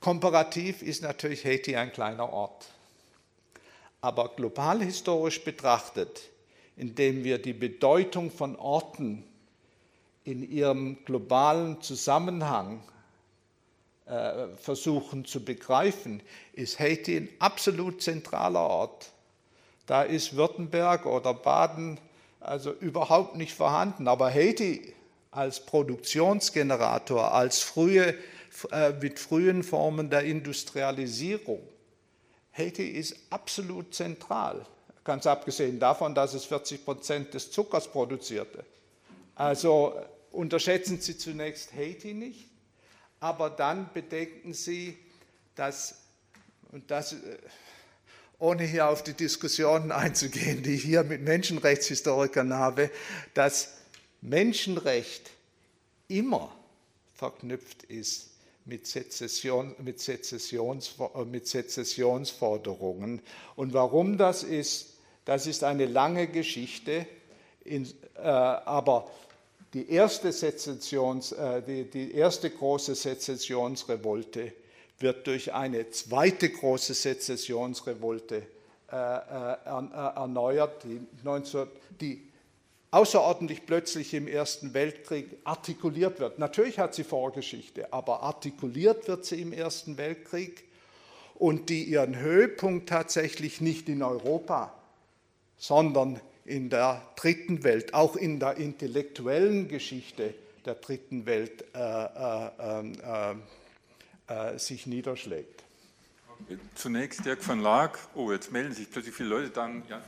[0.01, 2.66] komparativ ist natürlich Haiti ein kleiner Ort
[4.01, 6.23] aber global historisch betrachtet,
[6.77, 9.24] indem wir die Bedeutung von Orten
[10.24, 12.82] in ihrem globalen Zusammenhang
[14.06, 19.12] äh, versuchen zu begreifen, ist Haiti ein absolut zentraler Ort.
[19.86, 21.98] Da ist Württemberg oder Baden
[22.40, 24.09] also überhaupt nicht vorhanden.
[24.09, 24.94] Aber Haiti
[25.31, 28.14] als Produktionsgenerator, als frühe,
[28.70, 31.60] äh, mit frühen Formen der Industrialisierung,
[32.56, 34.64] Haiti ist absolut zentral,
[35.04, 38.64] ganz abgesehen davon, dass es 40 Prozent des Zuckers produzierte.
[39.34, 39.94] Also
[40.32, 42.48] unterschätzen Sie zunächst Haiti nicht,
[43.20, 44.96] aber dann bedenken Sie,
[45.54, 45.96] dass,
[46.72, 47.38] und das, äh,
[48.38, 52.90] ohne hier auf die Diskussionen einzugehen, die ich hier mit Menschenrechtshistorikern habe,
[53.34, 53.74] dass
[54.22, 55.30] Menschenrecht
[56.08, 56.54] immer
[57.14, 58.35] verknüpft ist
[58.66, 63.22] mit, Sezession, mit, Sezessions, äh, mit Sezessionsforderungen.
[63.55, 67.06] Und warum das ist, das ist eine lange Geschichte,
[67.64, 67.86] in,
[68.16, 69.10] äh, aber
[69.72, 74.52] die erste, Sezessions, äh, die, die erste große Sezessionsrevolte
[74.98, 78.43] wird durch eine zweite große Sezessionsrevolte
[78.88, 81.66] erneuert, die, 19,
[82.01, 82.26] die
[82.97, 86.39] außerordentlich plötzlich im Ersten Weltkrieg artikuliert wird.
[86.39, 90.64] Natürlich hat sie Vorgeschichte, aber artikuliert wird sie im Ersten Weltkrieg
[91.35, 94.74] und die ihren Höhepunkt tatsächlich nicht in Europa,
[95.59, 100.32] sondern in der dritten Welt, auch in der intellektuellen Geschichte
[100.64, 102.93] der dritten Welt äh, äh, ähm,
[104.28, 105.64] äh, äh, sich niederschlägt.
[106.74, 107.98] Zunächst Dirk van Laak.
[108.14, 110.02] Oh, jetzt melden sich plötzlich viele Leute, dann Jan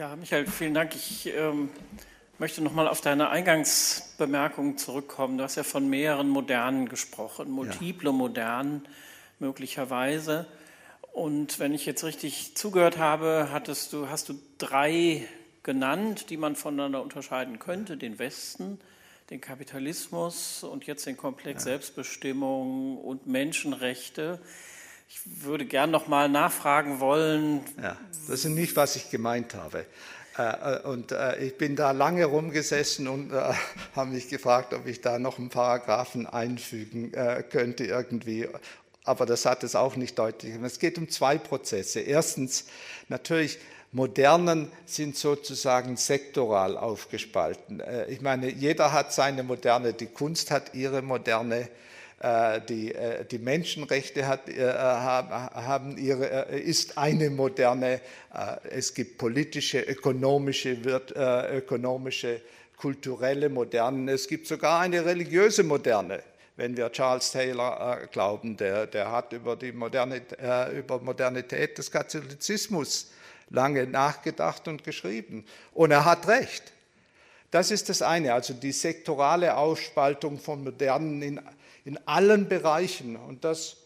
[0.00, 0.94] Ja, Michael, vielen Dank.
[0.94, 1.68] Ich ähm,
[2.38, 5.36] möchte noch mal auf deine Eingangsbemerkung zurückkommen.
[5.36, 8.12] Du hast ja von mehreren Modernen gesprochen, multiple ja.
[8.16, 8.88] Modernen
[9.40, 10.46] möglicherweise.
[11.12, 15.28] Und wenn ich jetzt richtig zugehört habe, hattest du, hast du drei
[15.64, 18.80] genannt, die man voneinander unterscheiden könnte: den Westen,
[19.28, 21.72] den Kapitalismus und jetzt den Komplex ja.
[21.72, 24.40] Selbstbestimmung und Menschenrechte.
[25.12, 27.62] Ich würde gern noch mal nachfragen wollen.
[27.82, 27.96] Ja,
[28.28, 29.84] das ist nicht, was ich gemeint habe.
[30.38, 33.32] Äh, äh, und äh, ich bin da lange rumgesessen und
[33.96, 37.10] habe mich gefragt, ob ich da noch einen Paragraphen einfügen
[37.50, 38.46] könnte irgendwie.
[39.02, 40.54] Aber das hat es auch nicht deutlich.
[40.62, 41.98] Es geht um zwei Prozesse.
[41.98, 42.66] Erstens,
[43.08, 43.58] natürlich,
[43.90, 47.82] Modernen sind sozusagen sektoral aufgespalten.
[48.06, 51.68] Ich meine, jeder hat seine Moderne, die Kunst hat ihre Moderne,
[52.22, 58.00] die, äh, die Menschenrechte hat, äh, haben ihre, ist eine moderne,
[58.68, 62.42] es gibt politische, ökonomische, wird, ökonomische,
[62.76, 66.22] kulturelle Modernen, es gibt sogar eine religiöse Moderne
[66.60, 71.78] wenn wir Charles Taylor äh, glauben, der, der hat über die Modernität, äh, über Modernität
[71.78, 73.12] des Katholizismus
[73.48, 75.46] lange nachgedacht und geschrieben.
[75.72, 76.64] Und er hat recht.
[77.50, 81.40] Das ist das eine, also die sektorale Ausspaltung von Modernen in
[81.84, 83.16] in allen Bereichen.
[83.16, 83.76] Und das,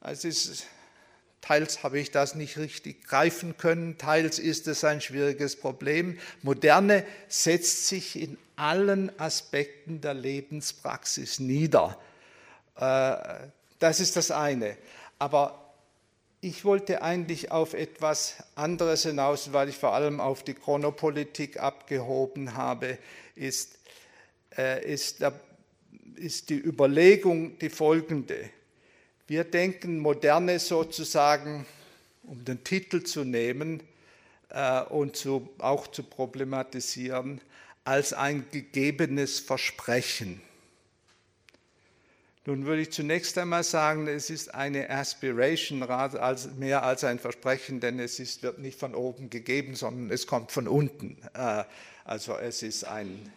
[0.00, 0.66] das ist,
[1.40, 6.18] teils habe ich das nicht richtig greifen können, teils ist es ein schwieriges Problem.
[6.42, 11.98] Moderne setzt sich in allen Aspekten der Lebenspraxis nieder.
[12.76, 13.16] Äh,
[13.78, 14.76] das ist das eine.
[15.18, 15.66] Aber
[16.40, 22.54] ich wollte eigentlich auf etwas anderes hinaus, weil ich vor allem auf die Chronopolitik abgehoben
[22.54, 22.98] habe,
[23.34, 23.78] ist,
[24.56, 25.32] äh, ist der
[26.18, 28.50] ist die Überlegung die folgende.
[29.26, 31.66] Wir denken Moderne sozusagen,
[32.22, 33.82] um den Titel zu nehmen
[34.50, 37.40] äh, und zu, auch zu problematisieren,
[37.84, 40.40] als ein gegebenes Versprechen.
[42.44, 47.80] Nun würde ich zunächst einmal sagen, es ist eine Aspiration als, mehr als ein Versprechen,
[47.80, 51.16] denn es ist, wird nicht von oben gegeben, sondern es kommt von unten.
[51.34, 51.64] Äh,
[52.04, 53.32] also es ist ein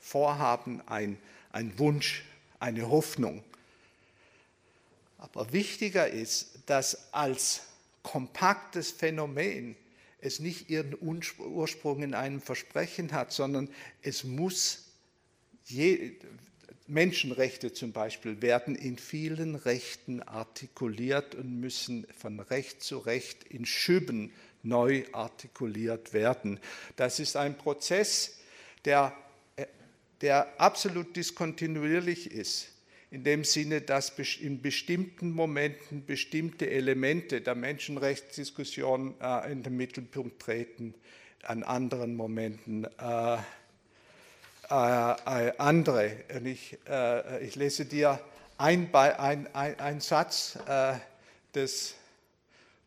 [0.00, 1.18] Vorhaben, ein
[1.54, 2.24] ein Wunsch,
[2.58, 3.44] eine Hoffnung.
[5.18, 7.62] Aber wichtiger ist, dass als
[8.02, 9.76] kompaktes Phänomen
[10.20, 13.68] es nicht ihren Ursprung in einem Versprechen hat, sondern
[14.02, 14.86] es muss,
[15.66, 16.12] je,
[16.86, 23.64] Menschenrechte zum Beispiel werden in vielen Rechten artikuliert und müssen von Recht zu Recht in
[23.64, 24.32] Schüben
[24.62, 26.60] neu artikuliert werden.
[26.96, 28.38] Das ist ein Prozess,
[28.84, 29.16] der
[30.24, 32.68] der absolut diskontinuierlich ist,
[33.10, 34.10] in dem Sinne, dass
[34.40, 40.94] in bestimmten Momenten bestimmte Elemente der Menschenrechtsdiskussion äh, in den Mittelpunkt treten,
[41.42, 43.40] an anderen Momenten äh, äh,
[44.70, 46.12] äh andere.
[46.42, 48.18] Ich, äh, ich, lese dir
[48.56, 50.94] ein, ein, ein, ein Satz äh,
[51.54, 51.96] des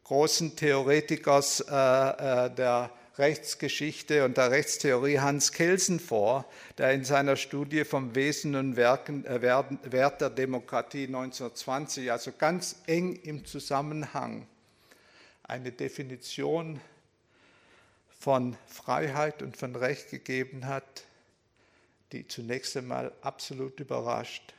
[0.06, 6.46] großen Theoretikers der Rechtsgeschichte und der Rechtstheorie Hans Kelsen vor,
[6.78, 12.76] der in seiner Studie vom Wesen und Werken, äh, Wert der Demokratie 1920, also ganz
[12.86, 14.48] eng im Zusammenhang,
[15.44, 16.80] eine Definition
[18.20, 21.04] von Freiheit und von Recht gegeben hat,
[22.12, 24.54] die zunächst einmal absolut überrascht.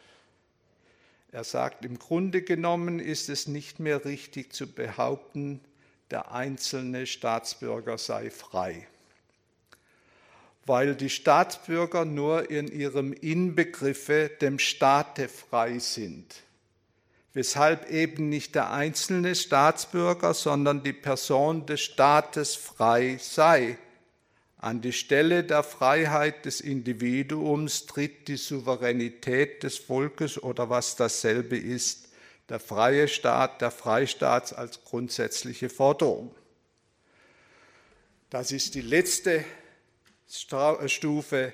[1.30, 5.60] Er sagt, im Grunde genommen ist es nicht mehr richtig zu behaupten,
[6.10, 8.86] der einzelne Staatsbürger sei frei,
[10.64, 16.42] weil die Staatsbürger nur in ihrem Inbegriffe dem Staate frei sind,
[17.34, 23.78] weshalb eben nicht der einzelne Staatsbürger, sondern die Person des Staates frei sei.
[24.60, 31.56] An die Stelle der Freiheit des Individuums tritt die Souveränität des Volkes oder was dasselbe
[31.56, 32.07] ist,
[32.48, 36.34] der freie Staat, der Freistaat als grundsätzliche Forderung.
[38.30, 39.44] Das ist die letzte
[40.86, 41.52] Stufe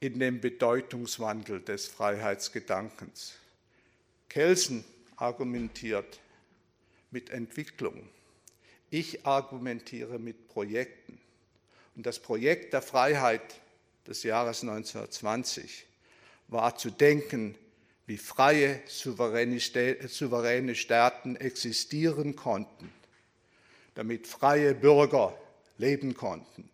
[0.00, 3.34] in dem Bedeutungswandel des Freiheitsgedankens.
[4.28, 4.84] Kelsen
[5.16, 6.20] argumentiert
[7.10, 8.08] mit Entwicklung.
[8.88, 11.20] Ich argumentiere mit Projekten.
[11.96, 13.42] Und das Projekt der Freiheit
[14.06, 15.86] des Jahres 1920
[16.48, 17.56] war zu denken,
[18.10, 19.60] wie freie, souveräne
[20.74, 22.92] Staaten existieren konnten,
[23.94, 25.38] damit freie Bürger
[25.78, 26.68] leben konnten.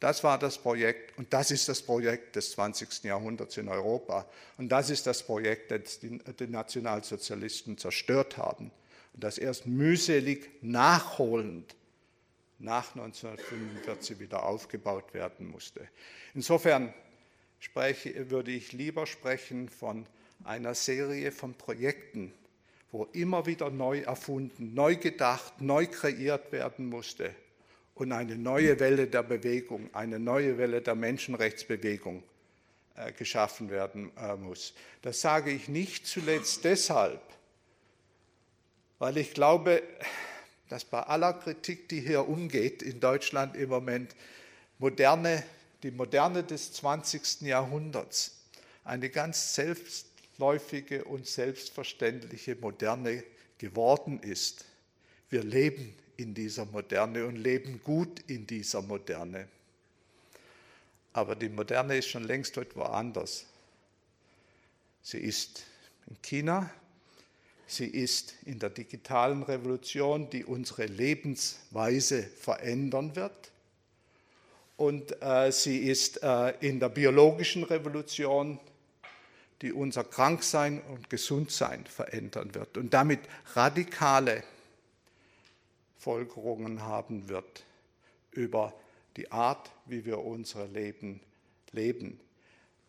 [0.00, 3.04] Das war das Projekt und das ist das Projekt des 20.
[3.04, 4.28] Jahrhunderts in Europa.
[4.58, 8.72] Und das ist das Projekt, das die, die Nationalsozialisten zerstört haben
[9.12, 11.76] und das erst mühselig nachholend
[12.58, 15.86] nach 1945 wieder aufgebaut werden musste.
[16.34, 16.92] Insofern
[17.60, 20.06] spreche, würde ich lieber sprechen von
[20.44, 22.32] einer Serie von Projekten,
[22.90, 27.34] wo immer wieder neu erfunden, neu gedacht, neu kreiert werden musste
[27.94, 32.22] und eine neue Welle der Bewegung, eine neue Welle der Menschenrechtsbewegung
[32.96, 34.74] äh, geschaffen werden äh, muss.
[35.00, 37.22] Das sage ich nicht zuletzt deshalb,
[38.98, 39.82] weil ich glaube,
[40.68, 44.14] dass bei aller Kritik, die hier umgeht in Deutschland im Moment,
[44.78, 45.42] moderne,
[45.82, 47.42] die Moderne des 20.
[47.42, 48.42] Jahrhunderts
[48.84, 49.54] eine ganz
[50.42, 53.22] selbstläufige und selbstverständliche Moderne
[53.58, 54.64] geworden ist.
[55.30, 59.46] Wir leben in dieser Moderne und leben gut in dieser Moderne.
[61.12, 63.46] Aber die Moderne ist schon längst dort woanders.
[65.02, 65.62] Sie ist
[66.08, 66.68] in China,
[67.68, 73.52] sie ist in der digitalen Revolution, die unsere Lebensweise verändern wird.
[74.76, 78.58] Und äh, sie ist äh, in der biologischen Revolution,
[79.62, 83.20] die unser Kranksein und Gesundsein verändern wird und damit
[83.54, 84.42] radikale
[85.98, 87.64] Folgerungen haben wird
[88.32, 88.74] über
[89.16, 91.20] die Art, wie wir unser Leben
[91.70, 92.18] leben.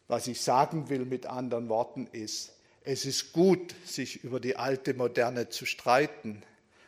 [0.07, 4.93] Was ich sagen will mit anderen Worten ist, es ist gut, sich über die alte
[4.93, 6.43] Moderne zu streiten,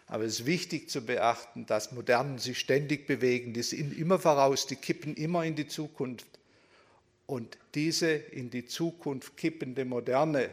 [0.08, 4.68] aber es ist wichtig zu beachten, dass Modernen sich ständig bewegen, die sind immer voraus,
[4.68, 6.28] die kippen immer in die Zukunft.
[7.28, 10.50] Und diese in die Zukunft kippende Moderne,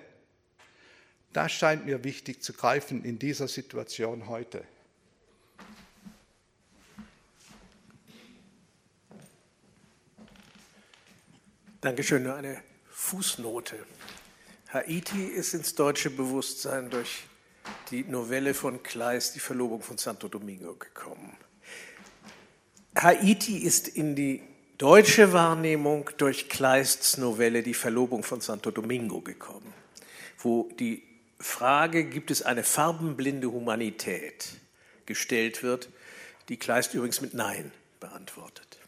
[1.33, 4.65] das scheint mir wichtig zu greifen in dieser Situation heute.
[11.81, 12.23] Dankeschön.
[12.23, 13.85] Nur eine Fußnote.
[14.69, 17.25] Haiti ist ins deutsche Bewusstsein durch
[17.91, 21.37] die Novelle von Kleist, die Verlobung von Santo Domingo, gekommen.
[22.97, 24.43] Haiti ist in die
[24.83, 29.73] deutsche Wahrnehmung durch Kleists Novelle Die Verlobung von Santo Domingo gekommen,
[30.39, 31.05] wo die
[31.39, 34.49] Frage, gibt es eine farbenblinde Humanität,
[35.07, 35.89] gestellt wird,
[36.49, 38.81] die Kleist übrigens mit Nein beantwortet.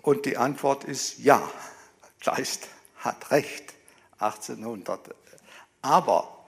[0.00, 1.42] Und die Antwort ist ja,
[2.20, 2.68] Kleist
[2.98, 3.74] hat recht,
[4.20, 5.12] 1800.
[5.82, 6.46] Aber,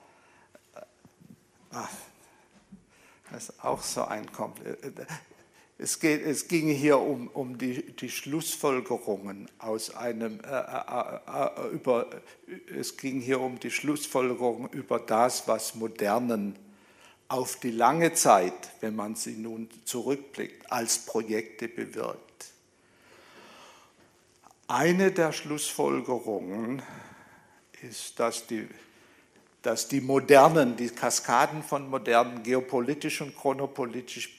[1.73, 1.75] äh,
[3.31, 4.79] das ist auch so ein Komplett.
[5.77, 11.69] Es, geht, es ging hier um, um die, die Schlussfolgerungen aus einem, äh, äh, äh,
[11.69, 12.07] über,
[12.77, 16.57] es ging hier um die Schlussfolgerungen über das, was Modernen
[17.29, 22.47] auf die lange Zeit, wenn man sie nun zurückblickt, als Projekte bewirkt.
[24.67, 26.81] Eine der Schlussfolgerungen
[27.81, 28.67] ist, dass die,
[29.61, 34.37] dass die modernen, die Kaskaden von modernen, geopolitisch und chronopolitisch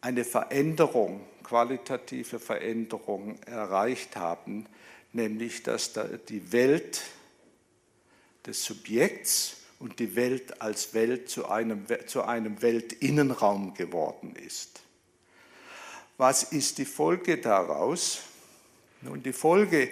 [0.00, 4.66] eine Veränderung, qualitative Veränderung erreicht haben,
[5.12, 5.92] nämlich dass
[6.28, 7.02] die Welt
[8.46, 14.80] des Subjekts und die Welt als Welt zu einem, zu einem Weltinnenraum geworden ist.
[16.16, 18.20] Was ist die Folge daraus?
[19.00, 19.90] Nun, die Folge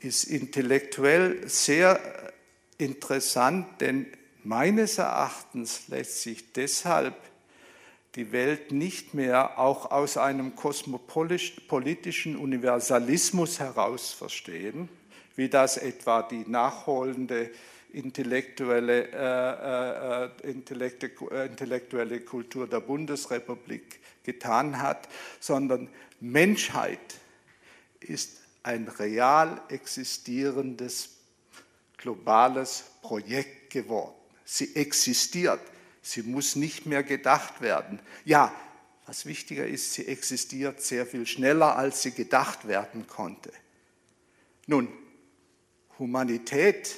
[0.00, 2.00] ist intellektuell sehr
[2.78, 4.06] interessant, denn
[4.44, 7.14] meines Erachtens lässt sich deshalb
[8.14, 14.88] die Welt nicht mehr auch aus einem kosmopolitischen Universalismus heraus verstehen,
[15.36, 17.50] wie das etwa die nachholende
[17.92, 25.08] intellektuelle, äh, äh, intellektuelle Kultur der Bundesrepublik getan hat,
[25.40, 25.88] sondern
[26.20, 26.98] Menschheit
[28.00, 31.10] ist ein real existierendes
[32.02, 34.14] globales Projekt geworden.
[34.44, 35.60] Sie existiert,
[36.02, 38.00] sie muss nicht mehr gedacht werden.
[38.24, 38.54] Ja,
[39.06, 43.52] was wichtiger ist, sie existiert sehr viel schneller, als sie gedacht werden konnte.
[44.66, 44.88] Nun,
[45.98, 46.94] Humanität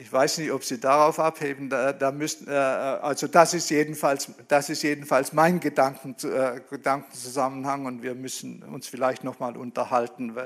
[0.00, 1.68] Ich weiß nicht, ob Sie darauf abheben.
[1.68, 7.84] Da, da müssen, äh, also das ist, jedenfalls, das ist jedenfalls mein Gedanken, äh, Gedankenzusammenhang
[7.84, 10.36] und wir müssen uns vielleicht nochmal unterhalten,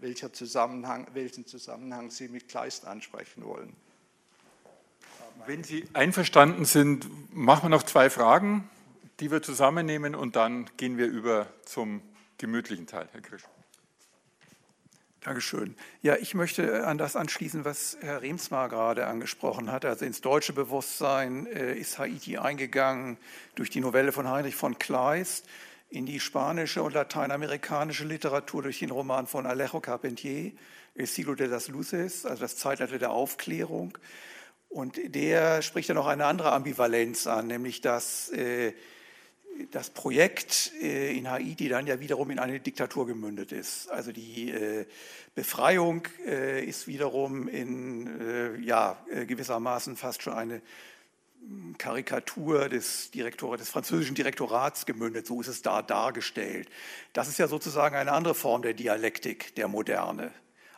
[0.00, 3.74] welcher Zusammenhang, welchen Zusammenhang Sie mit Kleist ansprechen wollen.
[5.46, 8.70] Wenn Sie einverstanden sind, machen wir noch zwei Fragen,
[9.18, 12.02] die wir zusammennehmen und dann gehen wir über zum
[12.38, 13.42] gemütlichen Teil, Herr Krisch.
[15.24, 15.76] Dankeschön.
[16.02, 19.84] Ja, ich möchte an das anschließen, was Herr Remsmar gerade angesprochen hat.
[19.84, 23.18] Also ins deutsche Bewusstsein äh, ist Haiti eingegangen
[23.54, 25.46] durch die Novelle von Heinrich von Kleist,
[25.90, 30.50] in die spanische und lateinamerikanische Literatur durch den Roman von Alejo Carpentier,
[30.96, 33.96] El siglo de las luces, also das Zeitalter der Aufklärung.
[34.70, 38.72] Und der spricht ja noch eine andere Ambivalenz an, nämlich dass äh,
[39.70, 43.90] das Projekt äh, in Haiti dann ja wiederum in eine Diktatur gemündet ist.
[43.90, 44.86] Also die äh,
[45.34, 50.62] Befreiung äh, ist wiederum in ja, gewissermaßen fast schon eine
[51.40, 55.26] hm, Karikatur des, Direktor, des französischen Direktorats gemündet.
[55.26, 56.68] So ist es da dargestellt.
[57.12, 60.32] Das ist ja sozusagen eine andere Form der Dialektik der Moderne,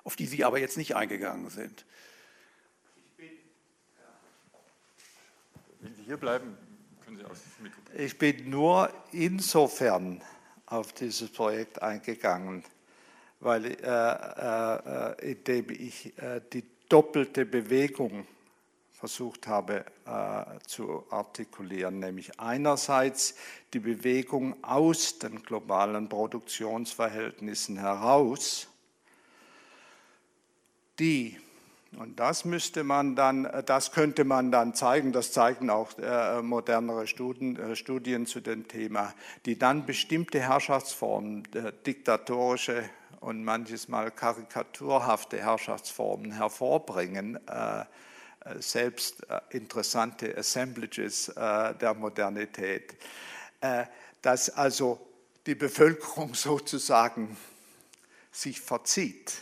[0.04, 1.84] auf die Sie aber jetzt nicht eingegangen sind.
[5.80, 6.56] Wenn Sie hier bleiben,
[7.96, 10.20] ich bin nur insofern
[10.66, 12.64] auf dieses Projekt eingegangen,
[13.40, 18.26] weil äh, äh, indem ich äh, die doppelte Bewegung
[18.92, 23.34] versucht habe äh, zu artikulieren, nämlich einerseits
[23.72, 28.68] die Bewegung aus den globalen Produktionsverhältnissen heraus,
[30.98, 31.38] die
[31.96, 36.42] und das müsste man dann, äh, das könnte man dann zeigen, das zeigen auch äh,
[36.42, 39.14] modernere Studien, äh, Studien zu dem Thema,
[39.46, 41.46] die dann bestimmte Herrschaftsformen,
[41.86, 42.84] diktatorische
[43.20, 47.38] und manches Mal karikaturhafte Herrschaftsformen hervorbringen,
[48.58, 52.94] selbst interessante Assemblages der Modernität,
[54.20, 55.00] dass also
[55.46, 57.34] die Bevölkerung sozusagen
[58.30, 59.32] sich verzieht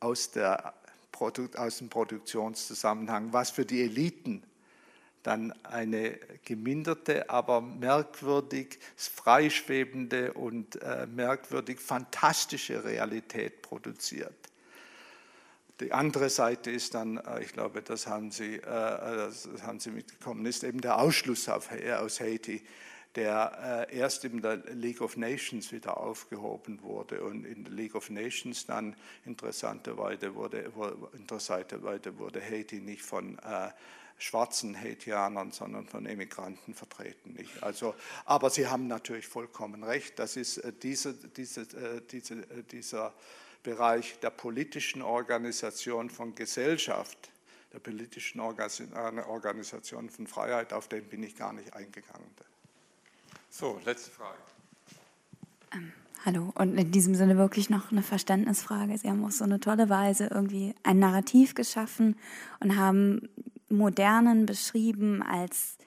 [0.00, 0.74] aus der
[1.20, 4.42] aus dem Produktionszusammenhang, was für die Eliten
[5.22, 14.36] dann eine geminderte, aber merkwürdig freischwebende und äh, merkwürdig fantastische Realität produziert.
[15.80, 19.90] Die andere Seite ist dann, äh, ich glaube, das haben Sie, äh, das haben Sie
[19.90, 22.62] mitbekommen, ist eben der Ausschluss aus Haiti
[23.16, 27.94] der äh, erst in der League of Nations wieder aufgehoben wurde und in der League
[27.94, 28.94] of Nations dann
[29.24, 30.70] interessanterweise wurde,
[31.14, 33.70] interessanterweise wurde Haiti nicht von äh,
[34.18, 37.34] schwarzen Haitianern, sondern von Emigranten vertreten.
[37.34, 37.62] Nicht?
[37.62, 37.94] Also,
[38.24, 43.14] aber Sie haben natürlich vollkommen recht, das ist äh, diese, diese, äh, diese, äh, dieser
[43.62, 47.30] Bereich der politischen Organisation von Gesellschaft,
[47.72, 52.30] der politischen Organisation von Freiheit, auf den bin ich gar nicht eingegangen.
[53.58, 54.36] So, letzte Frage.
[55.72, 55.90] Ähm,
[56.26, 58.98] hallo, und in diesem Sinne wirklich noch eine Verständnisfrage.
[58.98, 62.16] Sie haben auf so eine tolle Weise irgendwie ein Narrativ geschaffen
[62.60, 63.30] und haben
[63.70, 65.78] Modernen beschrieben als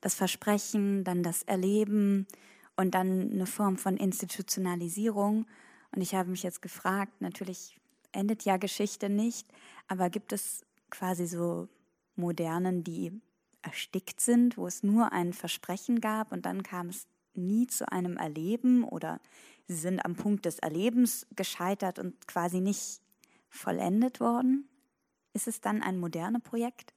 [0.00, 2.26] das Versprechen, dann das Erleben
[2.74, 5.46] und dann eine Form von Institutionalisierung.
[5.94, 7.78] Und ich habe mich jetzt gefragt, natürlich
[8.10, 9.46] endet ja Geschichte nicht,
[9.86, 11.68] aber gibt es quasi so
[12.16, 13.12] Modernen, die
[13.64, 18.16] erstickt sind, wo es nur ein Versprechen gab und dann kam es nie zu einem
[18.16, 19.20] Erleben oder
[19.66, 23.00] sie sind am Punkt des Erlebens gescheitert und quasi nicht
[23.48, 24.68] vollendet worden?
[25.32, 26.94] Ist es dann ein modernes Projekt,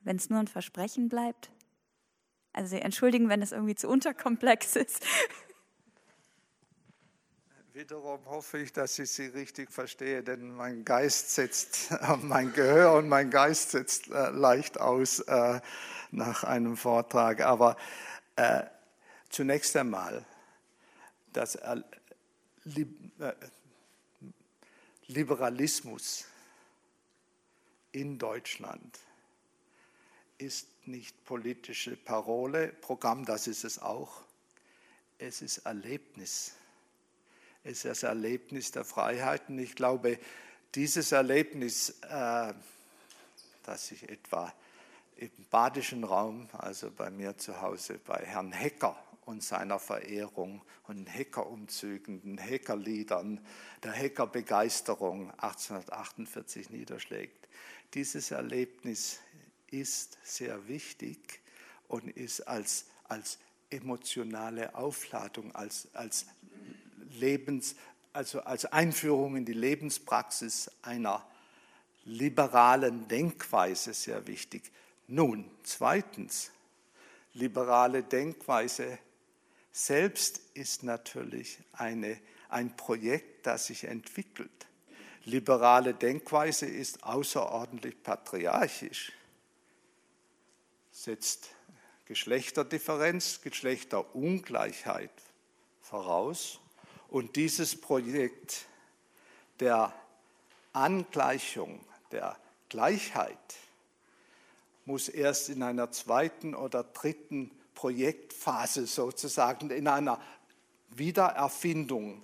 [0.00, 1.50] wenn es nur ein Versprechen bleibt?
[2.52, 5.04] Also entschuldigen, wenn es irgendwie zu unterkomplex ist.
[7.78, 13.08] Wiederum hoffe ich, dass ich Sie richtig verstehe, denn mein Geist setzt, mein Gehör und
[13.08, 15.20] mein Geist setzt äh, leicht aus.
[16.12, 17.40] Äh, nach einem Vortrag.
[17.40, 17.76] Aber
[18.36, 18.64] äh,
[19.28, 20.24] zunächst einmal,
[21.32, 21.82] das äh,
[25.06, 26.26] Liberalismus
[27.92, 28.98] in Deutschland
[30.36, 34.22] ist nicht politische Parole, Programm, das ist es auch.
[35.18, 36.54] Es ist Erlebnis.
[37.64, 39.58] Es ist das Erlebnis der Freiheiten.
[39.58, 40.18] Ich glaube,
[40.74, 42.54] dieses Erlebnis, äh,
[43.64, 44.54] das ich etwa
[45.18, 51.06] im badischen Raum, also bei mir zu Hause, bei Herrn Hecker und seiner Verehrung und
[51.06, 53.44] Heckerumzügen, den Heckerliedern,
[53.82, 57.48] der Heckerbegeisterung 1848 niederschlägt.
[57.94, 59.18] Dieses Erlebnis
[59.70, 61.40] ist sehr wichtig
[61.88, 63.38] und ist als, als
[63.70, 66.26] emotionale Aufladung, als, als
[67.10, 67.74] Lebens,
[68.12, 71.26] also als Einführung in die Lebenspraxis einer
[72.04, 74.70] liberalen Denkweise sehr wichtig.
[75.08, 76.50] Nun, zweitens,
[77.32, 78.98] liberale Denkweise
[79.72, 82.20] selbst ist natürlich eine,
[82.50, 84.66] ein Projekt, das sich entwickelt.
[85.24, 89.12] Liberale Denkweise ist außerordentlich patriarchisch,
[90.90, 91.50] setzt
[92.04, 95.10] Geschlechterdifferenz, Geschlechterungleichheit
[95.80, 96.60] voraus.
[97.08, 98.66] Und dieses Projekt
[99.60, 99.92] der
[100.74, 101.80] Angleichung,
[102.10, 102.36] der
[102.68, 103.38] Gleichheit,
[104.88, 110.18] muss erst in einer zweiten oder dritten Projektphase sozusagen, in einer
[110.88, 112.22] Wiedererfindung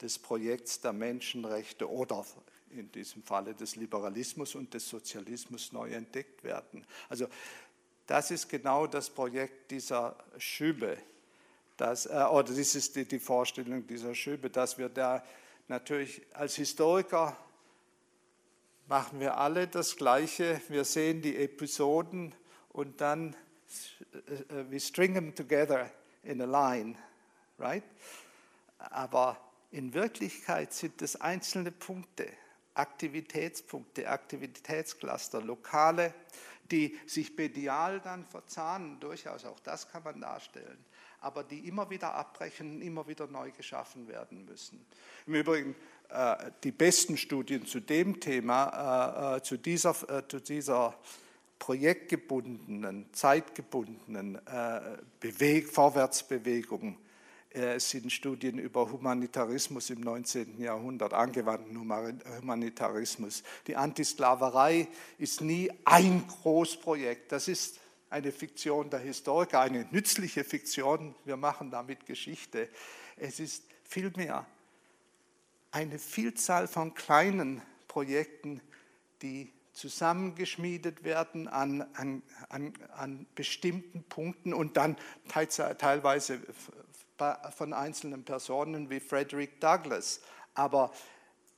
[0.00, 2.26] des Projekts der Menschenrechte oder
[2.68, 6.86] in diesem Falle des Liberalismus und des Sozialismus neu entdeckt werden.
[7.08, 7.28] Also
[8.06, 10.98] das ist genau das Projekt dieser Schübe,
[11.78, 15.24] das, äh, oder das ist die, die Vorstellung dieser Schübe, dass wir da
[15.66, 17.38] natürlich als Historiker
[18.90, 20.60] machen wir alle das Gleiche.
[20.68, 22.34] Wir sehen die Episoden
[22.70, 23.36] und dann
[24.50, 25.88] äh, we string them together
[26.24, 26.96] in a line,
[27.56, 27.84] right?
[28.78, 29.38] Aber
[29.70, 32.26] in Wirklichkeit sind es einzelne Punkte,
[32.74, 36.12] Aktivitätspunkte, Aktivitätscluster, lokale,
[36.72, 40.84] die sich medial dann verzahnen, durchaus auch das kann man darstellen,
[41.20, 44.84] aber die immer wieder abbrechen, immer wieder neu geschaffen werden müssen.
[45.28, 45.99] Im Übrigen, äh,
[46.64, 49.94] die besten Studien zu dem Thema, äh, äh, zu dieser,
[50.28, 50.98] zu dieser
[51.58, 54.38] projektgebundenen, zeitgebundenen
[55.20, 56.96] Beweg Vorwärtsbewegung
[57.76, 60.58] sind Studien über Humanitarismus im 19.
[60.58, 63.42] Jahrhundert, angewandten Humanitarismus.
[63.66, 64.88] Die Antisklaverei
[65.18, 67.30] ist nie ein Großprojekt.
[67.30, 67.78] Das ist
[68.10, 71.14] eine Fiktion der Historiker, eine nützliche Fiktion.
[71.24, 72.68] Wir machen damit Geschichte.
[73.16, 74.46] Es ist vielmehr
[75.70, 78.60] eine Vielzahl von kleinen Projekten,
[79.22, 84.96] die zusammengeschmiedet werden an, an, an, an bestimmten Punkten und dann
[85.78, 86.40] teilweise
[87.56, 90.20] von einzelnen Personen wie Frederick Douglass.
[90.54, 90.92] Aber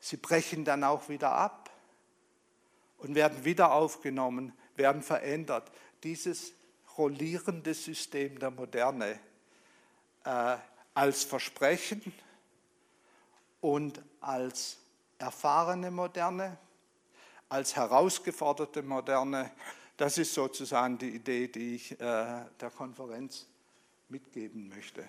[0.01, 1.71] sie brechen dann auch wieder ab
[2.99, 5.71] und werden wieder aufgenommen, werden verändert.
[6.03, 6.53] Dieses
[6.99, 9.19] rollierende System der Moderne
[10.25, 10.57] äh,
[10.95, 12.13] als Versprechen,
[13.63, 14.77] und als
[15.17, 16.59] erfahrene Moderne,
[17.49, 19.51] als herausgeforderte Moderne.
[19.97, 23.47] Das ist sozusagen die Idee, die ich äh, der Konferenz
[24.09, 25.05] mitgeben möchte.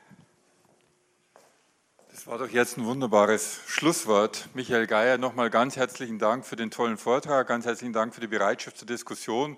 [2.12, 4.48] Das war doch jetzt ein wunderbares Schlusswort.
[4.54, 8.28] Michael Geier, nochmal ganz herzlichen Dank für den tollen Vortrag, ganz herzlichen Dank für die
[8.28, 9.58] Bereitschaft zur Diskussion.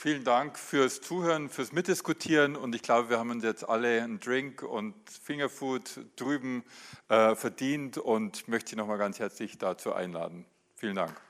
[0.00, 4.20] Vielen Dank fürs Zuhören, fürs Mitdiskutieren und ich glaube, wir haben uns jetzt alle einen
[4.20, 6.62] Drink und Fingerfood drüben
[7.08, 10.44] äh, verdient und möchte Sie nochmal ganz herzlich dazu einladen.
[10.76, 11.20] Vielen Dank.